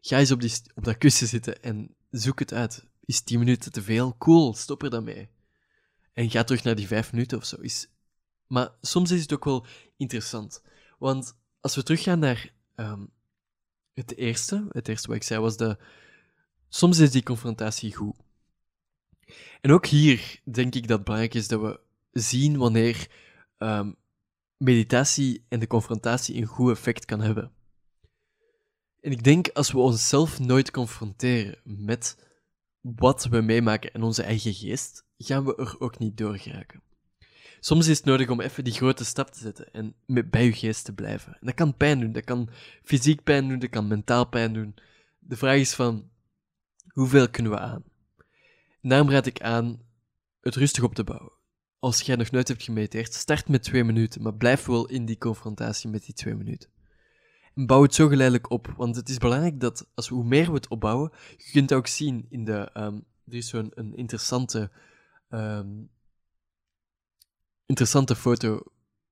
Ga 0.00 0.18
eens 0.18 0.30
op, 0.30 0.40
die, 0.40 0.52
op 0.74 0.84
dat 0.84 0.98
kussen 0.98 1.26
zitten 1.26 1.62
en 1.62 1.94
zoek 2.10 2.38
het 2.38 2.52
uit. 2.52 2.84
Is 3.04 3.20
10 3.20 3.38
minuten 3.38 3.72
te 3.72 3.82
veel? 3.82 4.16
Cool, 4.18 4.54
stop 4.54 4.82
er 4.82 4.90
dan 4.90 5.04
mee. 5.04 5.28
En 6.12 6.30
ga 6.30 6.44
terug 6.44 6.62
naar 6.62 6.74
die 6.74 6.86
5 6.86 7.12
minuten 7.12 7.38
of 7.38 7.44
zo. 7.44 7.56
Is... 7.56 7.88
Maar 8.46 8.70
soms 8.80 9.10
is 9.10 9.20
het 9.20 9.32
ook 9.32 9.44
wel 9.44 9.66
interessant. 9.96 10.62
Want 10.98 11.36
als 11.60 11.74
we 11.74 11.82
teruggaan 11.82 12.18
naar 12.18 12.52
um, 12.76 13.10
het 13.94 14.16
eerste, 14.16 14.66
het 14.70 14.88
eerste 14.88 15.08
wat 15.08 15.16
ik 15.16 15.22
zei 15.22 15.40
was 15.40 15.56
de. 15.56 15.78
Soms 16.68 16.98
is 16.98 17.10
die 17.10 17.22
confrontatie 17.22 17.94
goed. 17.94 18.16
En 19.60 19.72
ook 19.72 19.86
hier 19.86 20.40
denk 20.44 20.74
ik 20.74 20.88
dat 20.88 20.96
het 20.96 21.04
belangrijk 21.04 21.34
is 21.34 21.48
dat 21.48 21.60
we 21.60 21.80
zien 22.12 22.56
wanneer 22.56 23.10
ehm, 23.58 23.92
meditatie 24.58 25.44
en 25.48 25.60
de 25.60 25.66
confrontatie 25.66 26.36
een 26.36 26.46
goed 26.46 26.70
effect 26.70 27.04
kan 27.04 27.20
hebben. 27.20 27.52
En 29.00 29.10
ik 29.10 29.24
denk 29.24 29.48
als 29.48 29.72
we 29.72 29.78
onszelf 29.78 30.38
nooit 30.38 30.70
confronteren 30.70 31.58
met 31.64 32.26
wat 32.80 33.24
we 33.24 33.40
meemaken 33.40 33.92
en 33.92 34.02
onze 34.02 34.22
eigen 34.22 34.54
geest, 34.54 35.04
gaan 35.18 35.44
we 35.44 35.56
er 35.56 35.80
ook 35.80 35.98
niet 35.98 36.16
door 36.16 36.38
geraken. 36.38 36.82
Soms 37.60 37.86
is 37.86 37.96
het 37.96 38.06
nodig 38.06 38.28
om 38.28 38.40
even 38.40 38.64
die 38.64 38.72
grote 38.72 39.04
stap 39.04 39.30
te 39.30 39.38
zetten 39.38 39.72
en 39.72 39.94
bij 40.06 40.44
je 40.44 40.52
geest 40.52 40.84
te 40.84 40.92
blijven. 40.92 41.32
En 41.32 41.46
dat 41.46 41.54
kan 41.54 41.76
pijn 41.76 42.00
doen, 42.00 42.12
dat 42.12 42.24
kan 42.24 42.48
fysiek 42.82 43.22
pijn 43.22 43.48
doen, 43.48 43.58
dat 43.58 43.70
kan 43.70 43.86
mentaal 43.86 44.26
pijn 44.26 44.52
doen. 44.52 44.74
De 45.18 45.36
vraag 45.36 45.56
is 45.56 45.74
van, 45.74 46.10
hoeveel 46.88 47.30
kunnen 47.30 47.52
we 47.52 47.58
aan? 47.58 47.84
Daarom 48.82 49.10
raad 49.10 49.26
ik 49.26 49.40
aan 49.40 49.82
het 50.40 50.54
rustig 50.54 50.82
op 50.82 50.94
te 50.94 51.04
bouwen. 51.04 51.37
Als 51.78 52.00
jij 52.00 52.16
nog 52.16 52.30
nooit 52.30 52.48
hebt 52.48 52.62
gemediteerd, 52.62 53.14
start 53.14 53.48
met 53.48 53.62
twee 53.62 53.84
minuten, 53.84 54.22
maar 54.22 54.34
blijf 54.34 54.64
wel 54.64 54.86
in 54.86 55.04
die 55.04 55.18
confrontatie 55.18 55.90
met 55.90 56.04
die 56.04 56.14
twee 56.14 56.34
minuten. 56.34 56.70
En 57.54 57.66
bouw 57.66 57.82
het 57.82 57.94
zo 57.94 58.08
geleidelijk 58.08 58.50
op, 58.50 58.74
want 58.76 58.96
het 58.96 59.08
is 59.08 59.18
belangrijk 59.18 59.60
dat 59.60 59.88
als 59.94 60.08
hoe 60.08 60.24
meer 60.24 60.46
we 60.46 60.52
het 60.52 60.68
opbouwen, 60.68 61.12
je 61.36 61.50
kunt 61.52 61.72
ook 61.72 61.86
zien 61.86 62.26
in 62.28 62.44
de, 62.44 62.70
um, 62.74 63.04
er 63.24 63.34
is 63.34 63.48
zo'n 63.48 63.70
een 63.74 63.96
interessante 63.96 64.70
um, 65.30 65.90
interessante 67.66 68.16
foto 68.16 68.62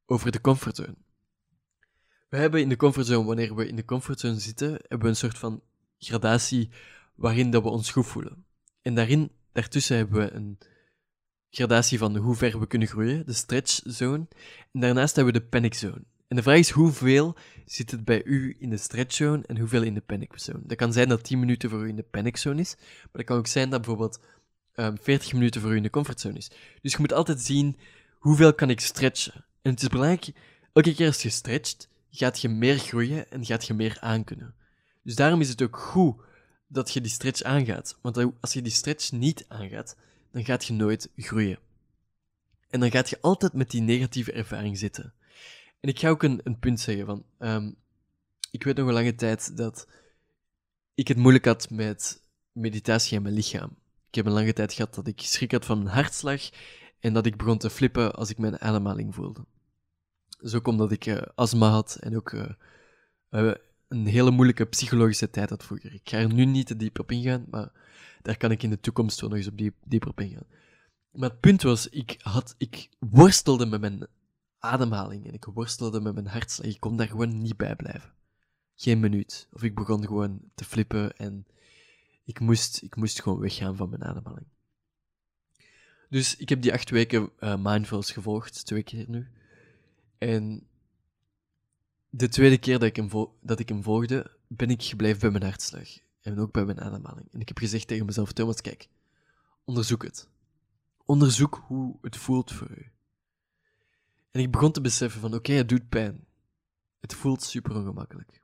over 0.07 0.33
de 0.33 0.41
comfortzone. 0.41 0.97
We 2.29 2.37
hebben 2.37 2.61
in 2.61 2.69
de 2.69 2.77
comfortzone, 2.77 3.27
wanneer 3.27 3.55
we 3.55 3.69
in 3.69 3.77
de 3.77 3.85
comfortzone 3.85 4.39
zitten, 4.39 4.71
hebben 4.71 5.01
we 5.01 5.09
een 5.09 5.17
soort 5.17 5.39
van 5.39 5.63
gradatie 5.99 6.71
waarin 7.15 7.51
dat 7.51 7.63
we 7.63 7.69
ons 7.69 7.91
goed 7.91 8.07
voelen. 8.07 8.45
En 8.83 8.95
daarin, 8.95 9.31
daartussen 9.53 9.97
hebben 9.97 10.21
we 10.21 10.33
een 10.33 10.59
gradatie 11.57 11.99
van 11.99 12.17
hoe 12.17 12.35
ver 12.35 12.59
we 12.59 12.67
kunnen 12.67 12.89
groeien, 12.89 13.27
de 13.27 13.33
stretch 13.33 13.81
zone. 13.85 14.27
En 14.73 14.81
daarnaast 14.81 15.17
hebben 15.17 15.35
we 15.35 15.41
de 15.41 15.47
panic 15.47 15.75
zone. 15.75 16.03
En 16.29 16.37
de 16.37 16.43
vraag 16.43 16.59
is 16.59 16.71
hoeveel 16.71 17.37
zit 17.65 17.91
het 17.91 18.05
bij 18.05 18.25
u 18.25 18.57
in 18.59 18.71
de 18.71 18.77
stretch 18.77 19.15
zone 19.15 19.43
en 19.47 19.59
hoeveel 19.59 19.83
in 19.83 19.95
de 19.95 20.01
panic 20.01 20.33
zone. 20.35 20.61
Dat 20.63 20.77
kan 20.77 20.93
zijn 20.93 21.09
dat 21.09 21.25
10 21.25 21.39
minuten 21.39 21.71
voor 21.71 21.85
u 21.85 21.89
in 21.89 21.97
de 21.97 22.03
panic 22.03 22.37
zone 22.37 22.61
is, 22.61 22.75
maar 22.77 23.09
dat 23.13 23.25
kan 23.25 23.37
ook 23.37 23.47
zijn 23.47 23.71
dat 23.71 23.81
bijvoorbeeld 23.81 24.19
um, 24.75 24.85
ehm, 24.85 24.97
40 25.01 25.33
minuten 25.33 25.61
voor 25.61 25.73
u 25.73 25.77
in 25.77 25.83
de 25.83 25.91
comfortzone 25.91 26.39
is. 26.39 26.51
Dus 26.83 26.93
je 26.93 26.99
moet 26.99 27.13
altijd 27.13 27.41
zien 27.41 27.77
hoeveel 28.19 28.55
kan 28.55 28.71
ik 28.71 28.81
stretchen? 28.81 29.45
En 29.63 29.71
het 29.71 29.83
is 29.83 29.89
belangrijk, 29.89 30.33
elke 30.73 30.95
keer 30.95 31.07
als 31.07 31.23
je 31.23 31.31
stretcht, 31.31 31.89
gaat 32.11 32.41
je 32.41 32.49
meer 32.49 32.79
groeien 32.79 33.31
en 33.31 33.45
gaat 33.45 33.67
je 33.67 33.75
meer 33.75 33.97
aankunnen. 34.01 34.55
Dus 35.03 35.15
daarom 35.15 35.41
is 35.41 35.49
het 35.49 35.63
ook 35.63 35.77
goed 35.77 36.17
dat 36.69 36.93
je 36.93 37.01
die 37.01 37.11
stretch 37.11 37.43
aangaat. 37.43 37.99
Want 38.03 38.17
als 38.41 38.53
je 38.53 38.63
die 38.63 38.73
stretch 38.73 39.13
niet 39.13 39.45
aangaat, 39.49 39.97
dan 40.37 40.45
gaat 40.45 40.65
je 40.65 40.73
nooit 40.73 41.11
groeien. 41.17 41.59
En 42.69 42.81
dan 42.81 42.91
gaat 42.91 43.11
je 43.11 43.21
altijd 43.21 43.53
met 43.53 43.71
die 43.71 43.81
negatieve 43.81 44.33
ervaring 44.33 44.79
zitten. 44.79 45.15
En 45.81 45.89
ik 45.89 45.99
ga 45.99 46.09
ook 46.09 46.23
een, 46.23 46.41
een 46.45 46.59
punt 46.59 46.81
zeggen 46.81 47.07
van, 47.07 47.25
um, 47.39 47.77
ik 48.51 48.65
weet 48.65 48.77
nog 48.77 48.87
een 48.87 48.95
lange 48.95 49.15
tijd 49.15 49.57
dat 49.57 49.89
ik 50.95 51.09
het 51.09 51.17
moeilijk 51.17 51.45
had 51.45 51.71
met 51.71 52.23
meditatie 52.53 53.17
en 53.17 53.23
mijn 53.23 53.35
lichaam. 53.35 53.77
Ik 54.09 54.15
heb 54.15 54.27
een 54.27 54.33
lange 54.33 54.53
tijd 54.53 54.73
gehad 54.73 54.95
dat 54.95 55.07
ik 55.07 55.21
schrik 55.21 55.53
had 55.53 55.65
van 55.65 55.79
mijn 55.83 55.95
hartslag 55.95 56.43
en 57.01 57.13
dat 57.13 57.27
ik 57.27 57.37
begon 57.37 57.59
te 57.59 57.71
flippen 57.71 58.15
als 58.15 58.31
ik 58.31 58.39
mijn 58.39 58.61
ademhaling 58.61 59.15
voelde. 59.15 59.45
Zo 60.41 60.61
komt 60.61 60.79
dat 60.79 60.93
ik 60.93 61.07
uh, 61.07 61.23
astma 61.35 61.69
had 61.69 61.97
en 62.01 62.17
ook 62.17 62.33
uh, 62.33 63.51
een 63.89 64.07
hele 64.07 64.31
moeilijke 64.31 64.65
psychologische 64.65 65.31
tijd 65.31 65.51
had 65.51 65.65
vroeger. 65.65 65.95
Ik 65.95 66.09
ga 66.09 66.19
er 66.19 66.33
nu 66.33 66.45
niet 66.45 66.67
te 66.67 66.77
diep 66.77 66.99
op 66.99 67.11
ingaan, 67.11 67.47
maar 67.51 67.73
daar 68.23 68.37
kan 68.37 68.51
ik 68.51 68.63
in 68.63 68.71
de 68.71 68.81
toekomst 68.81 69.21
wel 69.21 69.29
nog 69.29 69.39
eens 69.39 69.49
op 69.49 69.59
diep, 69.59 69.75
dieper 69.85 70.09
op 70.09 70.21
ingaan. 70.21 70.47
Maar 71.11 71.31
het 71.31 71.41
punt 71.41 71.63
was, 71.63 71.89
ik, 71.89 72.17
had, 72.23 72.55
ik 72.59 72.89
worstelde 72.99 73.67
met 73.67 73.81
mijn 73.81 74.07
ademhaling 74.59 75.27
en 75.27 75.33
ik 75.33 75.45
worstelde 75.45 76.01
met 76.01 76.15
mijn 76.15 76.27
hartslag. 76.27 76.67
Ik 76.67 76.81
kon 76.81 76.97
daar 76.97 77.09
gewoon 77.09 77.43
niet 77.43 77.57
bij 77.57 77.77
blijven. 77.77 78.13
Geen 78.75 79.01
minuut. 79.01 79.49
Of 79.53 79.63
ik 79.63 79.75
begon 79.75 80.07
gewoon 80.07 80.41
te 80.55 80.65
flippen 80.65 81.17
en 81.17 81.47
ik 82.25 82.41
moest, 82.41 82.83
ik 82.83 82.97
moest 82.97 83.23
gewoon 83.23 83.39
weggaan 83.39 83.77
van 83.77 83.89
mijn 83.89 84.05
ademhaling. 84.05 84.47
Dus 86.09 86.37
ik 86.37 86.49
heb 86.49 86.63
die 86.63 86.73
acht 86.73 86.91
weken 86.91 87.31
uh, 87.41 87.57
mindfulness 87.59 88.11
gevolgd, 88.11 88.67
twee 88.67 88.83
keer 88.83 89.05
nu. 89.09 89.29
En 90.19 90.67
de 92.17 92.29
tweede 92.29 92.59
keer 92.59 92.79
dat 92.79 92.89
ik, 92.89 92.97
hem 92.97 93.29
dat 93.41 93.59
ik 93.59 93.69
hem 93.69 93.83
volgde, 93.83 94.37
ben 94.49 94.71
ik 94.71 94.83
gebleven 94.83 95.21
bij 95.21 95.31
mijn 95.31 95.43
hartslag. 95.43 95.89
En 96.21 96.39
ook 96.39 96.53
bij 96.53 96.65
mijn 96.65 96.81
ademhaling. 96.81 97.29
En 97.33 97.41
ik 97.41 97.49
heb 97.49 97.59
gezegd 97.59 97.87
tegen 97.87 98.07
mezelf, 98.07 98.33
Thomas, 98.33 98.61
kijk, 98.61 98.89
onderzoek 99.65 100.03
het. 100.03 100.29
Onderzoek 101.05 101.63
hoe 101.67 101.99
het 102.01 102.17
voelt 102.17 102.53
voor 102.53 102.71
u. 102.71 102.91
En 104.31 104.41
ik 104.41 104.51
begon 104.51 104.73
te 104.73 104.81
beseffen 104.81 105.21
van, 105.21 105.35
oké, 105.35 105.53
het 105.53 105.69
doet 105.69 105.89
pijn. 105.89 106.27
Het 107.01 107.15
voelt 107.15 107.43
super 107.43 107.77
ongemakkelijk. 107.77 108.41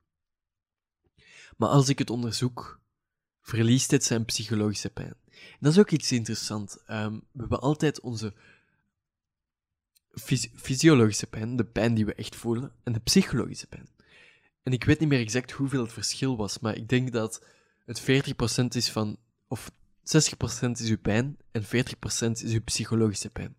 Maar 1.57 1.69
als 1.69 1.89
ik 1.89 1.99
het 1.99 2.11
onderzoek, 2.11 2.81
verliest 3.41 3.91
het 3.91 4.05
zijn 4.05 4.25
psychologische 4.25 4.91
pijn. 4.91 5.15
dat 5.61 5.73
is 5.73 5.79
ook 5.79 5.91
iets 5.91 6.13
interessants. 6.13 6.79
Um, 6.91 7.23
we 7.33 7.41
hebben 7.41 7.61
altijd 7.61 8.01
onze 8.01 8.35
fysiologische 10.55 11.27
pijn, 11.27 11.57
de 11.57 11.65
pijn 11.65 11.95
die 11.95 12.07
we 12.07 12.15
echt 12.15 12.37
voelen, 12.37 12.73
en 12.83 12.93
de 12.93 13.01
psychologische 13.01 13.67
pijn. 13.67 13.89
En 14.63 14.73
ik 14.73 14.85
weet 14.85 15.01
niet 15.01 15.09
meer 15.09 15.21
exact 15.21 15.51
hoeveel 15.51 15.83
het 15.83 15.93
verschil 15.93 16.37
was, 16.37 16.59
maar 16.59 16.77
ik 16.77 16.89
denk 16.89 17.13
dat 17.13 17.47
het 17.85 18.01
40% 18.01 18.05
is 18.69 18.91
van, 18.91 19.19
of 19.49 19.71
60% 19.71 19.75
is 20.71 20.89
uw 20.89 20.99
pijn 20.99 21.37
en 21.51 21.65
40% 21.65 21.67
is 22.31 22.53
uw 22.53 22.63
psychologische 22.63 23.31
pijn. 23.31 23.57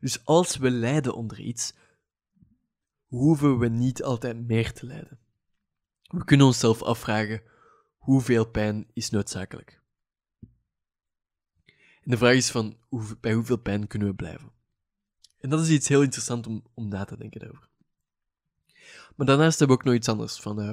Dus 0.00 0.24
als 0.24 0.56
we 0.56 0.70
lijden 0.70 1.14
onder 1.14 1.40
iets, 1.40 1.74
hoeven 3.06 3.58
we 3.58 3.68
niet 3.68 4.02
altijd 4.02 4.46
meer 4.46 4.72
te 4.72 4.86
lijden. 4.86 5.18
We 6.02 6.24
kunnen 6.24 6.46
onszelf 6.46 6.82
afvragen 6.82 7.42
hoeveel 7.96 8.46
pijn 8.46 8.86
is 8.92 9.10
noodzakelijk? 9.10 9.80
En 12.02 12.10
de 12.10 12.16
vraag 12.16 12.34
is 12.34 12.50
van, 12.50 12.76
hoe, 12.88 13.16
bij 13.20 13.32
hoeveel 13.32 13.58
pijn 13.58 13.86
kunnen 13.86 14.08
we 14.08 14.14
blijven? 14.14 14.52
En 15.44 15.50
dat 15.50 15.60
is 15.60 15.68
iets 15.68 15.88
heel 15.88 16.02
interessants 16.02 16.48
om, 16.48 16.62
om 16.74 16.88
na 16.88 17.04
te 17.04 17.16
denken 17.16 17.50
over. 17.50 17.68
Maar 19.16 19.26
daarnaast 19.26 19.58
hebben 19.58 19.76
we 19.76 19.82
ook 19.82 19.88
nog 19.88 19.98
iets 19.98 20.08
anders, 20.08 20.40
van 20.40 20.60
uh, 20.60 20.72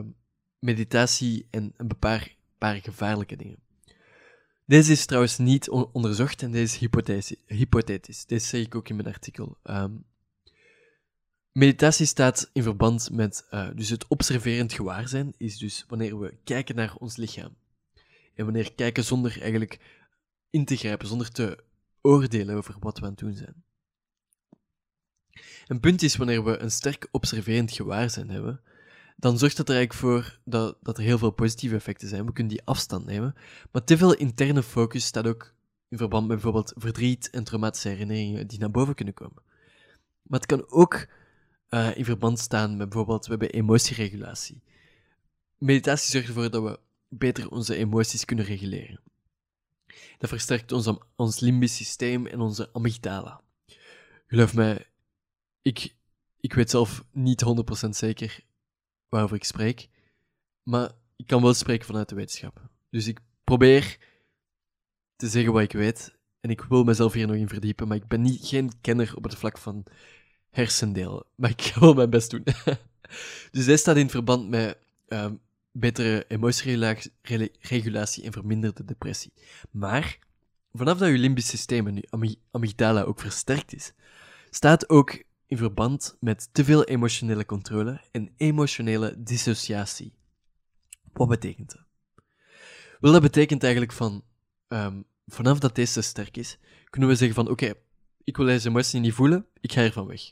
meditatie 0.59 1.47
en 1.49 1.73
een 1.77 1.97
paar, 1.99 2.35
paar 2.57 2.75
gevaarlijke 2.75 3.35
dingen. 3.35 3.57
Deze 4.65 4.91
is 4.91 5.05
trouwens 5.05 5.37
niet 5.37 5.69
onderzocht 5.69 6.41
en 6.41 6.51
deze 6.51 6.89
is 6.89 7.35
hypothetisch. 7.47 8.25
Deze 8.25 8.47
zeg 8.47 8.61
ik 8.65 8.75
ook 8.75 8.89
in 8.89 8.95
mijn 8.95 9.07
artikel. 9.07 9.57
Um, 9.63 10.05
Meditatie 11.51 12.05
staat 12.05 12.49
in 12.53 12.63
verband 12.63 13.11
met 13.11 13.47
uh, 13.51 13.69
dus 13.75 13.89
het 13.89 14.07
observerend 14.07 14.73
gewaarzijn, 14.73 15.33
is 15.37 15.57
dus 15.57 15.85
wanneer 15.87 16.19
we 16.19 16.37
kijken 16.43 16.75
naar 16.75 16.95
ons 16.95 17.15
lichaam. 17.15 17.55
En 18.33 18.45
wanneer 18.45 18.73
kijken 18.73 19.03
zonder 19.03 19.41
eigenlijk 19.41 20.01
in 20.49 20.65
te 20.65 20.75
grijpen, 20.75 21.07
zonder 21.07 21.31
te 21.31 21.63
oordelen 22.01 22.55
over 22.55 22.75
wat 22.79 22.99
we 22.99 23.05
aan 23.05 23.11
het 23.11 23.19
doen 23.19 23.35
zijn. 23.35 23.63
Een 25.67 25.79
punt 25.79 26.01
is 26.01 26.15
wanneer 26.15 26.43
we 26.43 26.57
een 26.57 26.71
sterk 26.71 27.07
observerend 27.11 27.71
gewaarzijn 27.71 28.29
hebben, 28.29 28.61
dan 29.17 29.37
zorgt 29.37 29.57
dat 29.57 29.69
er 29.69 29.75
eigenlijk 29.75 30.05
voor 30.05 30.39
dat, 30.45 30.77
dat 30.81 30.97
er 30.97 31.03
heel 31.03 31.17
veel 31.17 31.31
positieve 31.31 31.75
effecten 31.75 32.07
zijn. 32.07 32.25
We 32.25 32.33
kunnen 32.33 32.53
die 32.53 32.65
afstand 32.65 33.05
nemen. 33.05 33.35
Maar 33.71 33.83
te 33.83 33.97
veel 33.97 34.13
interne 34.13 34.63
focus 34.63 35.05
staat 35.05 35.27
ook 35.27 35.53
in 35.89 35.97
verband 35.97 36.27
met 36.27 36.35
bijvoorbeeld 36.35 36.73
verdriet 36.75 37.29
en 37.29 37.43
traumatische 37.43 37.87
herinneringen 37.89 38.47
die 38.47 38.59
naar 38.59 38.71
boven 38.71 38.95
kunnen 38.95 39.13
komen. 39.13 39.43
Maar 40.23 40.39
het 40.39 40.45
kan 40.45 40.69
ook 40.69 41.07
uh, 41.69 41.97
in 41.97 42.05
verband 42.05 42.39
staan 42.39 42.77
met 42.77 42.89
bijvoorbeeld, 42.89 43.25
we 43.25 43.29
hebben 43.31 43.49
emotieregulatie. 43.49 44.61
Meditatie 45.57 46.11
zorgt 46.11 46.27
ervoor 46.27 46.49
dat 46.49 46.63
we 46.63 46.79
beter 47.07 47.49
onze 47.49 47.75
emoties 47.75 48.25
kunnen 48.25 48.45
reguleren. 48.45 48.99
Dat 50.17 50.29
versterkt 50.29 50.71
ons, 50.71 50.93
ons 51.15 51.39
limbisch 51.39 51.75
systeem 51.75 52.25
en 52.27 52.39
onze 52.39 52.69
amygdala. 52.73 53.41
Geloof 54.27 54.53
mij, 54.53 54.85
ik, 55.61 55.95
ik 56.39 56.53
weet 56.53 56.69
zelf 56.69 57.03
niet 57.11 57.43
100% 57.85 57.89
zeker 57.89 58.39
waarover 59.09 59.35
ik 59.35 59.43
spreek, 59.43 59.89
maar 60.63 60.91
ik 61.15 61.27
kan 61.27 61.41
wel 61.41 61.53
spreken 61.53 61.85
vanuit 61.85 62.09
de 62.09 62.15
wetenschap. 62.15 62.69
Dus 62.89 63.07
ik 63.07 63.19
probeer 63.43 63.97
te 65.15 65.27
zeggen 65.27 65.53
wat 65.53 65.61
ik 65.61 65.71
weet 65.71 66.15
en 66.39 66.49
ik 66.49 66.61
wil 66.61 66.83
mezelf 66.83 67.13
hier 67.13 67.27
nog 67.27 67.35
in 67.35 67.47
verdiepen, 67.47 67.87
maar 67.87 67.97
ik 67.97 68.07
ben 68.07 68.21
niet, 68.21 68.47
geen 68.47 68.71
kenner 68.81 69.15
op 69.15 69.23
het 69.23 69.35
vlak 69.35 69.57
van 69.57 69.83
hersendeel. 70.49 71.25
Maar 71.35 71.49
ik 71.49 71.73
wel 71.79 71.93
mijn 71.93 72.09
best 72.09 72.29
doen. 72.29 72.43
dus 73.51 73.65
dit 73.65 73.79
staat 73.79 73.97
in 73.97 74.09
verband 74.09 74.49
met 74.49 74.77
uh, 75.07 75.25
betere 75.71 76.25
emotieregulatie 76.27 78.23
en 78.23 78.31
verminderde 78.31 78.85
depressie. 78.85 79.33
Maar 79.71 80.19
vanaf 80.73 80.97
dat 80.97 81.09
je 81.09 81.17
limbisch 81.17 81.47
systeem 81.47 81.87
en 81.87 81.95
je 81.95 82.37
amygdala 82.51 83.01
ook 83.01 83.19
versterkt 83.19 83.73
is, 83.73 83.93
staat 84.49 84.89
ook 84.89 85.23
in 85.51 85.57
verband 85.57 86.17
met 86.19 86.49
te 86.51 86.63
veel 86.63 86.83
emotionele 86.83 87.45
controle 87.45 88.01
en 88.11 88.33
emotionele 88.37 89.15
dissociatie. 89.17 90.13
Wat 91.13 91.27
betekent 91.27 91.71
dat? 91.71 91.85
Wel, 92.99 93.11
dat 93.11 93.21
betekent 93.21 93.63
eigenlijk 93.63 93.93
van 93.93 94.23
um, 94.67 95.05
vanaf 95.27 95.59
dat 95.59 95.75
deze 95.75 96.01
sterk 96.01 96.37
is, 96.37 96.57
kunnen 96.89 97.09
we 97.09 97.15
zeggen 97.15 97.35
van 97.35 97.49
oké, 97.49 97.73
ik 98.23 98.37
wil 98.37 98.45
deze 98.45 98.67
emotie 98.67 98.99
niet 98.99 99.13
voelen, 99.13 99.45
ik 99.59 99.71
ga 99.71 99.81
ervan 99.81 100.07
weg. 100.07 100.31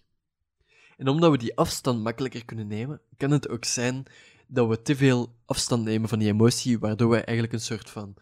En 0.98 1.08
omdat 1.08 1.32
we 1.32 1.38
die 1.38 1.56
afstand 1.58 2.04
makkelijker 2.04 2.46
kunnen 2.46 2.68
nemen, 2.68 3.02
kan 3.18 3.32
het 3.32 3.50
ook 3.50 3.66
zijn 3.66 4.04
dat 4.48 4.68
we 4.68 4.82
te 4.82 4.96
veel 4.96 5.36
afstand 5.46 5.84
nemen 5.84 6.10
van 6.10 6.20
die 6.20 6.28
emotie, 6.28 6.80
waardoor 6.80 7.10
we 7.10 7.18
eigenlijk 7.18 7.54
een 7.54 7.62
soort 7.62 7.90
van. 7.90 8.14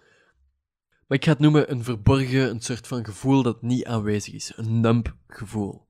Maar 1.07 1.17
ik 1.17 1.23
ga 1.23 1.31
het 1.31 1.39
noemen 1.39 1.71
een 1.71 1.83
verborgen, 1.83 2.49
een 2.49 2.62
soort 2.62 2.88
van 2.88 3.05
gevoel 3.05 3.43
dat 3.43 3.62
niet 3.62 3.86
aanwezig 3.86 4.33
is. 4.33 4.53
Een 4.55 4.79
numb 4.79 5.15
gevoel. 5.27 5.87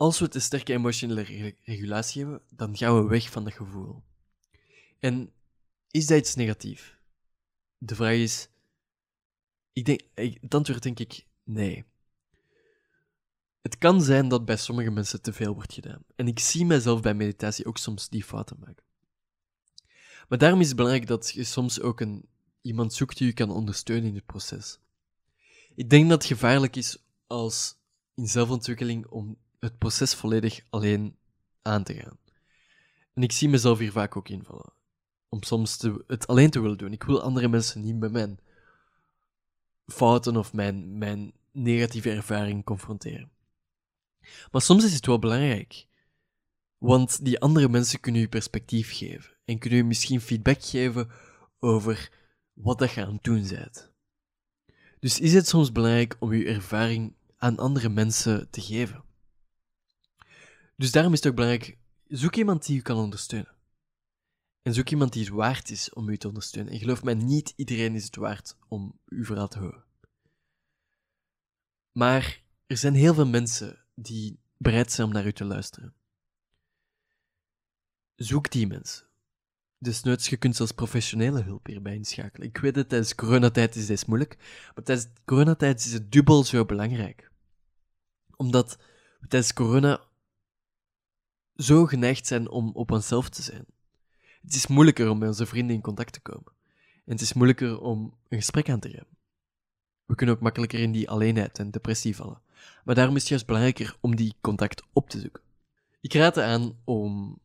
Als 0.00 0.18
we 0.18 0.28
te 0.28 0.40
sterke 0.40 0.72
emotionele 0.72 1.54
regulatie 1.64 2.22
hebben, 2.22 2.42
dan 2.50 2.76
gaan 2.76 3.02
we 3.02 3.08
weg 3.08 3.30
van 3.30 3.44
dat 3.44 3.52
gevoel. 3.52 4.02
En 4.98 5.32
is 5.90 6.06
dat 6.06 6.18
iets 6.18 6.34
negatief? 6.34 6.98
De 7.78 7.94
vraag 7.94 8.14
is. 8.14 8.48
Ik 9.72 9.84
denk, 9.84 10.00
het 10.14 10.54
antwoord 10.54 10.82
denk 10.82 10.98
ik 10.98 11.26
nee. 11.44 11.84
Het 13.62 13.78
kan 13.78 14.02
zijn 14.02 14.28
dat 14.28 14.44
bij 14.44 14.56
sommige 14.56 14.90
mensen 14.90 15.22
te 15.22 15.32
veel 15.32 15.54
wordt 15.54 15.72
gedaan. 15.72 16.04
En 16.16 16.26
ik 16.26 16.38
zie 16.38 16.64
mezelf 16.64 17.00
bij 17.00 17.14
meditatie 17.14 17.66
ook 17.66 17.78
soms 17.78 18.08
die 18.08 18.24
fouten 18.24 18.56
maken. 18.60 18.84
Maar 20.28 20.38
daarom 20.38 20.60
is 20.60 20.66
het 20.66 20.76
belangrijk 20.76 21.08
dat 21.08 21.30
je 21.30 21.44
soms 21.44 21.80
ook 21.80 22.00
een, 22.00 22.28
iemand 22.60 22.94
zoekt 22.94 23.18
die 23.18 23.26
je 23.26 23.32
kan 23.32 23.50
ondersteunen 23.50 24.08
in 24.08 24.14
het 24.14 24.26
proces. 24.26 24.78
Ik 25.74 25.90
denk 25.90 26.08
dat 26.08 26.22
het 26.22 26.32
gevaarlijk 26.32 26.76
is 26.76 27.04
als 27.26 27.76
in 28.14 28.26
zelfontwikkeling 28.26 29.06
om 29.06 29.38
het 29.60 29.78
proces 29.78 30.14
volledig 30.14 30.60
alleen 30.70 31.16
aan 31.62 31.82
te 31.82 31.94
gaan. 31.94 32.18
En 33.14 33.22
ik 33.22 33.32
zie 33.32 33.48
mezelf 33.48 33.78
hier 33.78 33.92
vaak 33.92 34.16
ook 34.16 34.28
invallen. 34.28 34.72
Om 35.28 35.42
soms 35.42 35.86
het 36.06 36.26
alleen 36.26 36.50
te 36.50 36.60
willen 36.60 36.78
doen. 36.78 36.92
Ik 36.92 37.02
wil 37.02 37.22
andere 37.22 37.48
mensen 37.48 37.80
niet 37.80 37.98
met 37.98 38.12
mijn 38.12 38.40
fouten 39.86 40.36
of 40.36 40.52
mijn, 40.52 40.98
mijn 40.98 41.32
negatieve 41.52 42.10
ervaring 42.10 42.64
confronteren. 42.64 43.30
Maar 44.50 44.62
soms 44.62 44.84
is 44.84 44.94
het 44.94 45.06
wel 45.06 45.18
belangrijk. 45.18 45.86
Want 46.78 47.24
die 47.24 47.40
andere 47.40 47.68
mensen 47.68 48.00
kunnen 48.00 48.20
je 48.20 48.28
perspectief 48.28 48.96
geven. 48.96 49.36
En 49.44 49.58
kunnen 49.58 49.78
je 49.78 49.84
misschien 49.84 50.20
feedback 50.20 50.62
geven 50.62 51.10
over 51.58 52.10
wat 52.52 52.90
je 52.90 53.04
aan 53.04 53.12
het 53.12 53.24
doen 53.24 53.48
bent. 53.48 53.90
Dus 55.00 55.20
is 55.20 55.34
het 55.34 55.48
soms 55.48 55.72
belangrijk 55.72 56.16
om 56.18 56.32
je 56.32 56.44
ervaring 56.44 57.14
aan 57.36 57.58
andere 57.58 57.88
mensen 57.88 58.50
te 58.50 58.60
geven. 58.60 59.04
Dus 60.80 60.90
daarom 60.90 61.12
is 61.12 61.18
het 61.18 61.28
ook 61.28 61.34
belangrijk, 61.34 61.78
zoek 62.08 62.36
iemand 62.36 62.66
die 62.66 62.76
je 62.76 62.82
kan 62.82 62.96
ondersteunen. 62.96 63.54
En 64.62 64.74
zoek 64.74 64.90
iemand 64.90 65.12
die 65.12 65.24
het 65.24 65.32
waard 65.32 65.70
is 65.70 65.92
om 65.92 66.08
u 66.08 66.16
te 66.16 66.28
ondersteunen. 66.28 66.72
En 66.72 66.78
geloof 66.78 67.02
mij, 67.02 67.14
niet 67.14 67.52
iedereen 67.56 67.94
is 67.94 68.04
het 68.04 68.16
waard 68.16 68.56
om 68.68 69.00
uw 69.06 69.24
verhaal 69.24 69.48
te 69.48 69.58
horen. 69.58 69.84
Maar 71.92 72.42
er 72.66 72.76
zijn 72.76 72.94
heel 72.94 73.14
veel 73.14 73.26
mensen 73.26 73.86
die 73.94 74.40
bereid 74.56 74.92
zijn 74.92 75.06
om 75.06 75.12
naar 75.12 75.26
u 75.26 75.32
te 75.32 75.44
luisteren. 75.44 75.94
Zoek 78.14 78.50
die 78.50 78.66
mensen. 78.66 79.06
Desnoods, 79.78 80.28
je 80.28 80.36
kunt 80.36 80.56
zelfs 80.56 80.72
professionele 80.72 81.42
hulp 81.42 81.66
hierbij 81.66 81.94
inschakelen. 81.94 82.48
Ik 82.48 82.56
weet 82.56 82.76
het, 82.76 82.88
tijdens 82.88 83.14
coronatijd 83.14 83.76
is 83.76 83.86
dit 83.86 84.06
moeilijk, 84.06 84.36
maar 84.74 84.84
tijdens 84.84 85.08
coronatijd 85.24 85.84
is 85.84 85.92
het 85.92 86.12
dubbel 86.12 86.44
zo 86.44 86.64
belangrijk. 86.64 87.30
Omdat 88.36 88.78
tijdens 89.28 89.52
corona 89.52 90.08
zo 91.62 91.86
geneigd 91.86 92.26
zijn 92.26 92.48
om 92.48 92.70
op 92.74 92.90
onszelf 92.90 93.28
te 93.28 93.42
zijn. 93.42 93.64
Het 94.42 94.54
is 94.54 94.66
moeilijker 94.66 95.10
om 95.10 95.18
met 95.18 95.28
onze 95.28 95.46
vrienden 95.46 95.76
in 95.76 95.82
contact 95.82 96.12
te 96.12 96.20
komen. 96.20 96.52
En 97.04 97.12
het 97.12 97.20
is 97.20 97.32
moeilijker 97.32 97.80
om 97.80 98.14
een 98.28 98.38
gesprek 98.38 98.68
aan 98.68 98.80
te 98.80 98.90
gaan. 98.90 99.06
We 100.04 100.14
kunnen 100.14 100.34
ook 100.34 100.40
makkelijker 100.40 100.78
in 100.78 100.92
die 100.92 101.10
alleenheid 101.10 101.58
en 101.58 101.70
depressie 101.70 102.16
vallen. 102.16 102.40
Maar 102.84 102.94
daarom 102.94 103.14
is 103.14 103.20
het 103.20 103.30
juist 103.30 103.46
belangrijker 103.46 103.96
om 104.00 104.16
die 104.16 104.34
contact 104.40 104.82
op 104.92 105.10
te 105.10 105.20
zoeken. 105.20 105.42
Ik 106.00 106.12
raad 106.12 106.38
aan 106.38 106.76
om, 106.84 107.38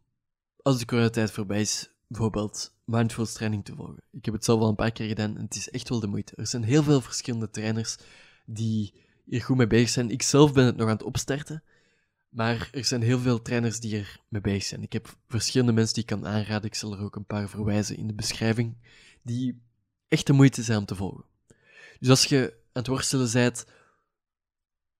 als 0.62 0.80
de 0.80 0.86
coronatijd 0.86 1.32
voorbij 1.32 1.62
is, 1.62 1.90
bijvoorbeeld 2.08 2.74
mindfulness 2.84 3.34
training 3.34 3.66
te 3.66 3.76
volgen. 3.76 4.04
Ik 4.12 4.26
heb 4.26 4.34
het 4.34 4.46
zelf 4.46 4.62
al 4.62 4.70
een 4.70 4.76
paar 4.76 4.92
keer 4.92 5.08
gedaan 5.08 5.38
en 5.38 5.44
het 5.44 5.56
is 5.56 5.70
echt 5.70 5.90
wel 5.90 6.00
de 6.00 6.08
moeite. 6.08 6.36
Er 6.36 6.48
zijn 6.48 6.64
heel 6.64 6.84
veel 6.84 7.02
verschillende 7.02 7.50
trainers 7.50 7.98
die 8.46 8.94
hier 9.26 9.42
goed 9.42 9.58
mee 9.58 9.68
bezig 9.68 9.90
zijn. 9.90 10.10
Ik 10.10 10.22
zelf 10.22 10.54
ben 10.54 10.66
het 10.66 10.76
nog 10.76 10.88
aan 10.88 10.94
het 10.94 11.04
opstarten, 11.04 11.64
maar 12.36 12.70
er 12.72 12.86
zijn 12.86 13.02
heel 13.02 13.20
veel 13.20 13.42
trainers 13.42 13.80
die 13.80 13.98
er 13.98 14.20
mee 14.28 14.42
bezig 14.42 14.64
zijn. 14.64 14.84
Ik 14.84 14.94
heb 14.94 15.18
verschillende 15.28 15.74
mensen 15.74 15.94
die 15.94 16.04
ik 16.04 16.10
kan 16.10 16.28
aanraden. 16.28 16.70
Ik 16.70 16.76
zal 16.76 16.94
er 16.94 17.02
ook 17.02 17.16
een 17.16 17.26
paar 17.26 17.50
verwijzen 17.50 17.98
in 17.98 18.08
de 18.08 18.14
beschrijving, 18.14 18.78
die 19.22 19.62
echt 20.08 20.28
de 20.28 20.34
moeite 20.34 20.64
zijn 20.64 20.78
om 20.78 20.86
te 20.86 20.96
volgen. 20.96 21.26
Dus 22.00 22.10
als 22.10 22.26
je 22.26 22.52
aan 22.52 22.82
het 22.82 22.88
worstelen 22.88 23.32
bent 23.32 23.66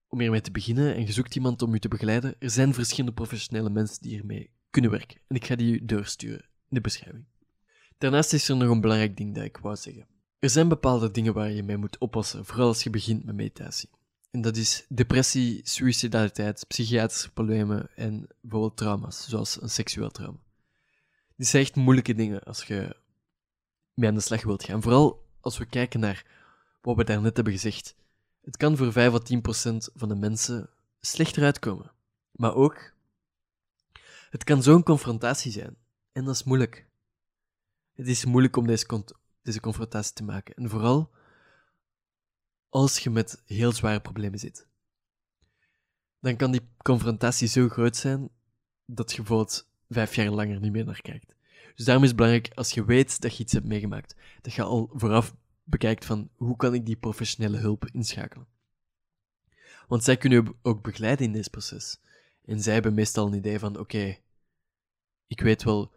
om 0.08 0.20
hiermee 0.20 0.42
te 0.42 0.52
beginnen 0.52 0.96
en 0.96 1.06
je 1.06 1.12
zoekt 1.12 1.36
iemand 1.36 1.62
om 1.62 1.74
je 1.74 1.80
te 1.80 1.88
begeleiden, 1.88 2.36
er 2.40 2.50
zijn 2.50 2.74
verschillende 2.74 3.16
professionele 3.16 3.70
mensen 3.70 4.02
die 4.02 4.12
hiermee 4.12 4.52
kunnen 4.70 4.92
werken. 4.92 5.22
En 5.28 5.36
ik 5.36 5.46
ga 5.46 5.56
die 5.56 5.86
doorsturen 5.86 6.42
in 6.42 6.76
de 6.76 6.82
beschrijving. 6.82 7.26
Daarnaast 7.98 8.34
is 8.34 8.50
er 8.50 8.56
nog 8.56 8.70
een 8.70 8.82
belangrijk 8.82 9.18
ding 9.18 9.36
dat 9.36 9.44
ik 9.44 9.58
wou 9.58 9.76
zeggen. 9.76 10.08
Er 10.40 10.50
zijn 10.50 10.68
bepaalde 10.68 11.12
dingen 11.12 11.34
waar 11.34 11.52
je 11.52 11.64
mee 11.64 11.78
moet 11.78 11.98
oppassen, 11.98 12.46
vooral 12.46 12.68
als 12.68 12.84
je 12.84 12.90
begint 12.90 13.26
met 13.26 13.36
meditatie. 13.36 13.90
En 14.36 14.42
dat 14.42 14.56
is 14.56 14.86
depressie, 14.90 15.62
suicidaliteit, 15.64 16.68
psychiatrische 16.68 17.32
problemen 17.32 17.90
en 17.96 18.28
bijvoorbeeld 18.42 18.78
trauma's, 18.78 19.28
zoals 19.30 19.62
een 19.62 19.70
seksueel 19.70 20.10
trauma. 20.10 20.38
Dit 21.36 21.48
zijn 21.48 21.64
echt 21.64 21.76
moeilijke 21.76 22.14
dingen 22.14 22.44
als 22.44 22.64
je 22.64 22.96
mee 23.94 24.10
aan 24.10 24.16
de 24.16 24.22
slag 24.22 24.44
wilt 24.44 24.64
gaan. 24.64 24.82
Vooral 24.82 25.26
als 25.40 25.58
we 25.58 25.66
kijken 25.66 26.00
naar 26.00 26.26
wat 26.82 26.96
we 26.96 27.04
daarnet 27.04 27.36
hebben 27.36 27.54
gezegd. 27.54 27.96
Het 28.42 28.58
kan 28.58 28.78
voor 28.78 28.92
5 28.92 29.14
of 29.14 29.20
10 29.20 29.42
procent 29.42 29.90
van 29.94 30.10
de 30.10 30.16
mensen 30.16 30.70
slechter 31.00 31.44
uitkomen. 31.44 31.92
Maar 32.32 32.56
ook, 32.56 32.94
het 34.30 34.44
kan 34.44 34.64
zo'n 34.64 34.84
confrontatie 34.84 35.52
zijn. 35.52 35.76
En 36.12 36.26
dat 36.26 36.36
is 36.36 36.44
moeilijk. 36.44 36.88
Het 37.94 38.08
is 38.08 38.26
moeilijk 38.26 38.58
om 38.58 38.68
deze, 38.68 39.04
deze 39.42 39.60
confrontatie 39.60 40.14
te 40.14 40.24
maken. 40.24 40.56
En 40.56 40.70
vooral 40.70 41.15
als 42.76 43.00
je 43.00 43.10
met 43.10 43.42
heel 43.46 43.72
zware 43.72 44.00
problemen 44.00 44.40
zit. 44.40 44.68
Dan 46.20 46.36
kan 46.36 46.52
die 46.52 46.68
confrontatie 46.78 47.48
zo 47.48 47.70
groot 47.70 47.96
zijn 47.96 48.30
dat 48.86 49.12
je 49.12 49.18
bijvoorbeeld 49.18 49.68
vijf 49.90 50.16
jaar 50.16 50.30
langer 50.30 50.60
niet 50.60 50.72
meer 50.72 50.86
naar 50.86 51.02
kijkt. 51.02 51.36
Dus 51.76 51.86
daarom 51.86 52.04
is 52.04 52.10
het 52.10 52.18
belangrijk, 52.18 52.52
als 52.56 52.72
je 52.72 52.86
weet 52.86 53.22
dat 53.22 53.38
je 53.38 53.44
iets 53.44 53.54
hebt 53.54 53.66
meegemaakt, 53.66 54.16
dat 54.42 54.54
je 54.54 54.64
al 54.64 54.90
vooraf 54.94 55.36
bekijkt 55.64 56.06
van 56.06 56.30
hoe 56.36 56.56
kan 56.56 56.74
ik 56.74 56.86
die 56.86 56.96
professionele 56.96 57.58
hulp 57.58 57.90
inschakelen. 57.92 58.48
Want 59.88 60.04
zij 60.04 60.18
kunnen 60.18 60.44
je 60.44 60.54
ook 60.62 60.82
begeleiden 60.84 61.26
in 61.26 61.32
dit 61.32 61.52
proces. 61.52 62.00
En 62.46 62.62
zij 62.62 62.74
hebben 62.74 62.94
meestal 62.94 63.28
een 63.28 63.34
idee 63.34 63.60
van, 63.60 63.78
oké, 63.78 64.18
ik 65.28 65.42
weet 65.42 65.64
wel 65.64 65.92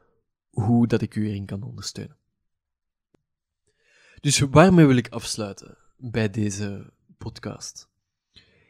hoe 0.50 0.86
dat 0.86 1.02
ik 1.02 1.14
u 1.14 1.24
hierin 1.24 1.46
kan 1.46 1.62
ondersteunen. 1.62 2.16
Dus 4.20 4.38
waarmee 4.38 4.86
wil 4.86 4.96
ik 4.96 5.08
afsluiten 5.08 5.86
bij 6.00 6.30
deze 6.30 6.92
podcast? 7.16 7.88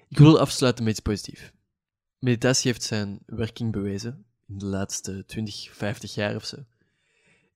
Ik 0.08 0.18
wil 0.18 0.40
afsluiten 0.40 0.84
met 0.84 0.92
iets 0.92 1.02
positiefs. 1.02 1.50
Meditatie 2.18 2.70
heeft 2.70 2.82
zijn 2.82 3.18
werking 3.26 3.72
bewezen 3.72 4.24
in 4.46 4.58
de 4.58 4.66
laatste 4.66 5.24
20, 5.26 5.74
50 5.74 6.14
jaar 6.14 6.34
of 6.34 6.44
zo. 6.44 6.56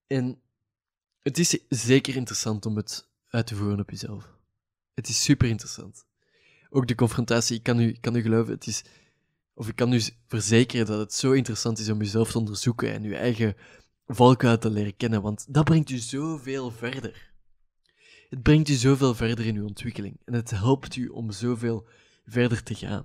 En 0.06 0.40
het 1.22 1.38
is 1.38 1.58
zeker 1.68 2.16
interessant 2.16 2.66
om 2.66 2.76
het 2.76 3.08
uit 3.28 3.46
te 3.46 3.54
voeren 3.54 3.80
op 3.80 3.90
jezelf. 3.90 4.28
Het 4.94 5.08
is 5.08 5.22
super 5.22 5.48
interessant. 5.48 6.04
Ook 6.70 6.87
de 6.87 6.94
confrontatie, 6.94 7.56
ik 7.56 7.62
kan 7.62 7.80
u, 7.80 7.92
kan 7.92 8.16
u 8.16 8.22
geloven, 8.22 8.54
het 8.54 8.66
is, 8.66 8.85
of 9.54 9.68
ik 9.68 9.76
kan 9.76 9.92
u 9.92 10.00
verzekeren 10.26 10.87
dat 10.87 10.98
het 10.98 11.14
zo 11.14 11.32
interessant 11.32 11.78
is 11.78 11.90
om 11.90 11.98
jezelf 11.98 12.30
te 12.30 12.38
onderzoeken 12.38 12.92
en 12.92 13.02
uw 13.02 13.14
eigen 13.14 13.56
valkuil 14.06 14.58
te 14.58 14.70
leren 14.70 14.96
kennen, 14.96 15.22
want 15.22 15.46
dat 15.48 15.64
brengt 15.64 15.90
u 15.90 15.96
zoveel 15.96 16.70
verder. 16.70 17.32
Het 18.33 18.42
brengt 18.42 18.68
u 18.68 18.75
zoveel 18.75 19.14
verder 19.14 19.47
in 19.47 19.57
uw 19.57 19.66
ontwikkeling 19.66 20.21
en 20.25 20.35
het 20.35 20.51
helpt 20.51 20.97
u 20.97 21.09
om 21.09 21.31
zoveel 21.31 21.87
verder 22.25 22.62
te 22.62 22.75
gaan. 22.75 23.05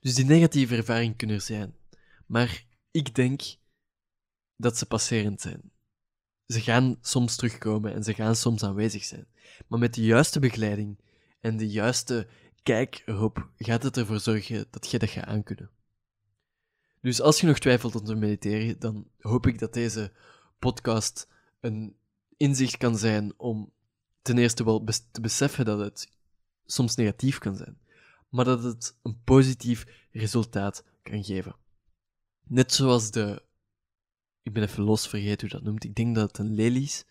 Dus 0.00 0.14
die 0.14 0.24
negatieve 0.24 0.76
ervaringen 0.76 1.16
kunnen 1.16 1.36
er 1.36 1.42
zijn, 1.42 1.74
maar 2.26 2.64
ik 2.90 3.14
denk 3.14 3.42
dat 4.56 4.78
ze 4.78 4.86
passerend 4.86 5.40
zijn. 5.40 5.70
Ze 6.46 6.60
gaan 6.60 6.98
soms 7.00 7.36
terugkomen 7.36 7.94
en 7.94 8.04
ze 8.04 8.14
gaan 8.14 8.36
soms 8.36 8.62
aanwezig 8.62 9.04
zijn. 9.04 9.26
Maar 9.66 9.78
met 9.78 9.94
de 9.94 10.04
juiste 10.04 10.40
begeleiding 10.40 10.98
en 11.40 11.56
de 11.56 11.68
juiste 11.68 12.26
kijk 12.62 13.02
erop 13.06 13.48
gaat 13.58 13.82
het 13.82 13.96
ervoor 13.96 14.20
zorgen 14.20 14.66
dat 14.70 14.90
je 14.90 14.98
dat 14.98 15.10
gaat 15.10 15.26
aankunnen. 15.26 15.70
Dus 17.00 17.20
als 17.20 17.40
je 17.40 17.46
nog 17.46 17.58
twijfelt 17.58 17.94
om 17.94 18.04
te 18.04 18.14
mediteren, 18.14 18.78
dan 18.78 19.08
hoop 19.18 19.46
ik 19.46 19.58
dat 19.58 19.72
deze 19.72 20.12
podcast 20.58 21.28
een 21.60 21.96
inzicht 22.36 22.76
kan 22.76 22.98
zijn 22.98 23.32
om 23.36 23.74
ten 24.26 24.38
eerste 24.38 24.64
wel 24.64 24.84
te 25.12 25.20
beseffen 25.20 25.64
dat 25.64 25.78
het 25.78 26.10
soms 26.64 26.94
negatief 26.94 27.38
kan 27.38 27.56
zijn, 27.56 27.78
maar 28.28 28.44
dat 28.44 28.62
het 28.62 28.96
een 29.02 29.22
positief 29.24 30.06
resultaat 30.10 30.84
kan 31.02 31.24
geven. 31.24 31.56
Net 32.42 32.72
zoals 32.72 33.10
de 33.10 33.44
ik 34.42 34.52
ben 34.52 34.62
even 34.62 34.82
los 34.82 35.08
vergeten 35.08 35.40
hoe 35.40 35.58
dat 35.58 35.66
noemt. 35.66 35.84
Ik 35.84 35.94
denk 35.94 36.14
dat 36.14 36.28
het 36.28 36.38
een 36.38 36.54
lelie 36.54 36.82
is. 36.82 37.04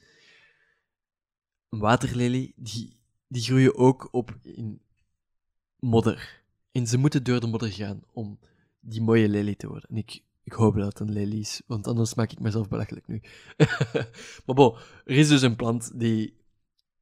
Een 1.69 1.80
waterlelie 1.80 2.54
die 2.56 2.97
die 3.28 3.41
groeien 3.41 3.75
ook 3.75 4.08
op 4.12 4.38
in 4.41 4.82
modder. 5.80 6.43
En 6.71 6.88
ze 6.88 6.97
moeten 6.97 7.23
door 7.23 7.39
de 7.39 7.47
modder 7.47 7.71
gaan 7.71 8.01
om 8.13 8.39
die 8.80 9.01
mooie 9.01 9.30
lelie 9.30 9.56
te 9.56 9.67
worden. 9.67 9.89
En 9.89 9.97
ik, 9.97 10.21
ik 10.43 10.54
hoop 10.54 10.75
dat 10.75 10.86
het 10.86 10.99
een 10.99 11.12
lelie 11.12 11.39
is, 11.39 11.62
want 11.65 11.88
anders 11.88 12.13
maak 12.13 12.32
ik 12.32 12.39
mezelf 12.39 12.67
belachelijk 12.67 13.08
nu. 13.08 13.21
maar 14.45 14.56
bon, 14.56 14.78
er 15.06 15.17
is 15.17 15.28
dus 15.28 15.41
een 15.41 15.56
plant 15.56 15.99
die 15.99 16.38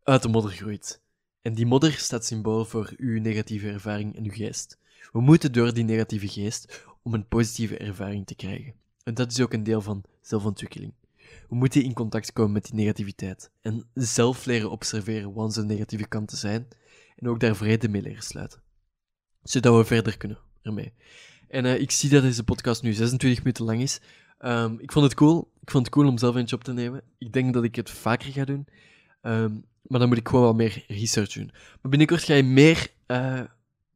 uit 0.04 0.22
de 0.22 0.28
modder 0.28 0.52
groeit. 0.52 1.02
En 1.42 1.54
die 1.54 1.66
modder 1.66 1.92
staat 1.92 2.26
symbool 2.26 2.66
voor 2.66 2.94
uw 2.98 3.22
negatieve 3.22 3.70
ervaring 3.70 4.16
en 4.16 4.24
uw 4.24 4.32
geest. 4.32 4.78
We 5.12 5.22
moeten 5.22 5.52
door 5.52 5.74
die 5.74 5.84
negatieve 5.84 6.28
geest 6.28 6.86
om 7.02 7.14
een 7.14 7.28
positieve 7.28 7.78
ervaring 7.78 8.26
te 8.28 8.36
krijgen. 8.36 8.74
En 9.04 9.14
dat 9.14 9.32
is 9.32 9.42
ook 9.42 9.54
een 9.54 9.64
deel 9.64 9.82
van 9.82 10.04
zelfontwikkeling. 10.22 10.94
We 11.50 11.56
moeten 11.56 11.84
in 11.84 11.94
contact 11.94 12.34
komen 12.34 12.52
met 12.52 12.66
die 12.66 12.76
negativiteit 12.76 13.52
en 13.62 13.86
zelf 13.94 14.46
leren 14.46 14.72
observeren 14.72 15.34
wat 15.34 15.46
onze 15.46 15.66
negatieve 15.66 16.08
kanten 16.08 16.38
zijn 16.38 16.68
en 17.16 17.30
ook 17.30 17.40
daar 17.40 17.56
vrede 17.56 17.90
mee 17.90 18.02
leren 18.02 18.24
sluiten. 18.24 18.62
Zodat 19.44 19.78
we 19.78 19.86
verder 19.86 20.18
kunnen 20.18 20.38
ermee. 20.62 20.94
En 21.48 21.66
uh, 21.66 21.80
ik 21.80 21.92
zie 21.92 22.10
dat 22.10 22.22
deze 22.22 22.44
podcast 22.44 22.84
nu 22.84 22.94
26 22.94 23.44
minuten 23.44 23.66
lang 23.66 23.82
is. 23.82 24.02
Um, 24.40 24.80
ik 24.80 24.92
vond 24.92 25.06
het 25.06 25.14
cool. 25.14 25.52
Ik 25.62 25.72
vond 25.72 25.86
het 25.86 25.94
cool 25.94 26.08
om 26.08 26.18
zelf 26.18 26.36
eentje 26.36 26.56
op 26.56 26.64
te 26.64 26.74
nemen. 26.74 27.02
Ik 27.18 27.34
denk 27.34 27.54
dat 27.54 27.64
ik 27.64 27.76
het 27.76 27.90
vaker 27.90 28.32
ga 28.32 28.46
doen. 28.46 28.68
Um, 29.22 29.66
maar 29.84 30.00
dan 30.00 30.10
moet 30.10 30.18
ik 30.18 30.28
gewoon 30.28 30.44
wat 30.44 30.56
meer 30.56 30.86
research 30.88 31.34
doen. 31.34 31.52
Maar 31.52 31.90
binnenkort 31.90 32.24
ga 32.24 32.34
je 32.34 32.44
meer 32.44 32.88
uh, 33.08 33.42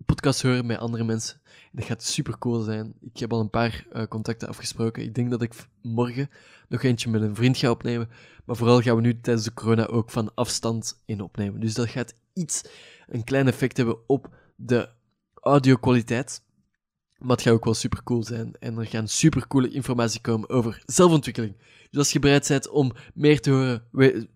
podcasts 0.06 0.42
horen 0.42 0.66
met 0.66 0.78
andere 0.78 1.04
mensen. 1.04 1.42
Dat 1.72 1.86
gaat 1.86 2.04
super 2.04 2.38
cool 2.38 2.62
zijn. 2.62 2.94
Ik 3.02 3.20
heb 3.20 3.34
al 3.34 3.40
een 3.40 3.50
paar 3.50 3.86
uh, 3.94 4.04
contacten 4.04 4.48
afgesproken. 4.48 5.04
Ik 5.04 5.16
denk 5.16 5.30
dat 5.30 5.42
ik 5.42 5.54
morgen 5.82 6.30
nog 6.70 6.84
eentje 6.84 7.10
met 7.10 7.22
een 7.22 7.36
vriend 7.36 7.58
ga 7.58 7.70
opnemen. 7.70 8.10
Maar 8.46 8.56
vooral 8.56 8.82
gaan 8.82 8.96
we 8.96 9.02
nu 9.02 9.22
tijdens 9.22 9.46
de 9.46 9.54
corona 9.54 9.86
ook 9.86 10.10
van 10.10 10.34
afstand 10.34 11.02
in 11.06 11.22
opnemen. 11.22 11.60
Dus 11.60 11.74
dat 11.74 11.90
gaat 11.90 12.14
iets, 12.34 12.64
een 13.08 13.24
klein 13.24 13.48
effect 13.48 13.78
hebben 13.78 13.98
op 14.08 14.30
de 14.56 14.90
audio-kwaliteit. 15.34 16.42
Maar 17.18 17.36
het 17.36 17.42
gaat 17.42 17.54
ook 17.54 17.66
wel 17.66 17.74
super 17.74 18.04
cool 18.04 18.24
zijn. 18.24 18.56
En 18.60 18.78
er 18.78 18.86
gaan 18.86 19.08
super 19.08 19.48
coole 19.48 19.70
informatie 19.70 20.22
komen 20.22 20.50
over 20.50 20.84
zelfontwikkeling. 20.86 21.56
Dus 21.90 22.00
als 22.00 22.12
je 22.12 22.20
bereid 22.20 22.48
bent 22.48 22.70
om 22.70 22.92
meer 23.14 23.42
te 23.42 23.50
horen, 23.50 24.30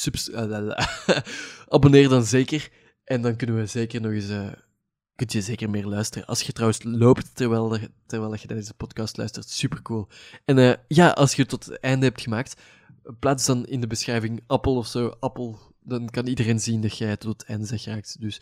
abonneer 1.68 2.08
dan 2.08 2.24
zeker. 2.24 2.68
En 3.04 3.22
dan 3.22 3.36
kunnen 3.36 3.56
we 3.56 3.66
zeker 3.66 4.00
nog 4.00 4.12
eens. 4.12 4.30
Uh, 4.30 4.52
kunt 5.20 5.32
je 5.32 5.40
zeker 5.40 5.70
meer 5.70 5.86
luisteren. 5.86 6.26
Als 6.26 6.42
je 6.42 6.52
trouwens 6.52 6.82
loopt 6.82 7.36
terwijl, 7.36 7.78
terwijl 8.06 8.34
je 8.34 8.46
deze 8.46 8.74
podcast 8.74 9.16
luistert, 9.16 9.48
super 9.48 9.82
cool. 9.82 10.08
En 10.44 10.58
uh, 10.58 10.72
ja, 10.88 11.08
als 11.08 11.34
je 11.34 11.40
het 11.40 11.50
tot 11.50 11.64
het 11.64 11.80
einde 11.80 12.06
hebt 12.06 12.20
gemaakt, 12.20 12.60
plaats 13.18 13.46
dan 13.46 13.66
in 13.66 13.80
de 13.80 13.86
beschrijving 13.86 14.42
appel 14.46 14.76
of 14.76 14.86
zo. 14.86 15.16
Appel, 15.20 15.58
dan 15.82 16.10
kan 16.10 16.26
iedereen 16.26 16.60
zien 16.60 16.80
dat 16.80 16.98
jij 16.98 17.16
tot 17.16 17.40
het 17.40 17.48
einde 17.48 17.66
zegt 17.66 17.82
geraakt. 17.82 18.20
Dus 18.20 18.40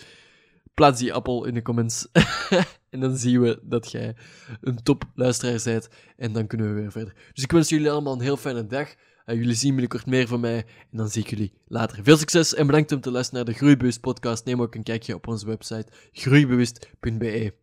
plaats 0.75 1.01
die 1.01 1.13
appel 1.13 1.45
in 1.45 1.55
de 1.55 1.63
comments. 1.63 2.09
en 2.91 3.01
dan 3.01 3.17
zien 3.17 3.41
we 3.41 3.61
dat 3.63 3.91
jij 3.91 4.17
een 4.61 4.83
top 4.83 5.05
luisteraar 5.15 5.61
bent. 5.65 5.89
En 6.17 6.33
dan 6.33 6.47
kunnen 6.47 6.75
we 6.75 6.81
weer 6.81 6.93
verder. 6.93 7.15
Dus 7.33 7.45
ik 7.45 7.53
wens 7.53 7.69
jullie 7.69 7.91
allemaal 7.91 8.13
een 8.13 8.21
heel 8.21 8.37
fijne 8.37 8.67
dag. 8.67 8.95
Uh, 9.29 9.37
jullie 9.37 9.55
zien 9.55 9.71
binnenkort 9.71 10.07
meer 10.07 10.27
van 10.27 10.41
mij. 10.41 10.57
En 10.91 10.97
dan 10.99 11.09
zie 11.09 11.23
ik 11.23 11.31
jullie 11.31 11.53
later. 11.67 12.03
Veel 12.03 12.17
succes 12.17 12.55
en 12.55 12.67
bedankt 12.67 12.93
om 12.93 13.01
te 13.01 13.11
luisteren 13.11 13.45
naar 13.45 13.55
de 13.55 13.59
Groeibewust 13.59 14.01
podcast. 14.01 14.45
Neem 14.45 14.63
ook 14.63 14.75
een 14.75 14.83
kijkje 14.83 15.15
op 15.15 15.27
onze 15.27 15.47
website 15.47 15.87
groeibewust.be. 16.13 17.55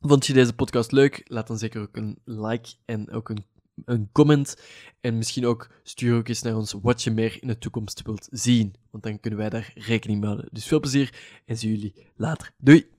Vond 0.00 0.26
je 0.26 0.32
deze 0.32 0.52
podcast 0.52 0.92
leuk? 0.92 1.22
Laat 1.24 1.46
dan 1.46 1.58
zeker 1.58 1.80
ook 1.80 1.96
een 1.96 2.18
like 2.24 2.74
en 2.84 3.10
ook 3.10 3.28
een, 3.28 3.44
een 3.84 4.08
comment. 4.12 4.56
En 5.00 5.16
misschien 5.16 5.46
ook 5.46 5.70
stuur 5.82 6.16
ook 6.16 6.28
eens 6.28 6.42
naar 6.42 6.56
ons 6.56 6.74
wat 6.82 7.02
je 7.02 7.10
meer 7.10 7.38
in 7.40 7.48
de 7.48 7.58
toekomst 7.58 8.02
wilt 8.02 8.28
zien. 8.30 8.74
Want 8.90 9.02
dan 9.02 9.20
kunnen 9.20 9.38
wij 9.38 9.48
daar 9.48 9.72
rekening 9.74 10.20
mee 10.20 10.28
houden. 10.28 10.50
Dus 10.52 10.66
veel 10.66 10.80
plezier 10.80 11.14
en 11.46 11.58
zie 11.58 11.70
jullie 11.70 12.06
later. 12.16 12.52
Doei! 12.58 12.93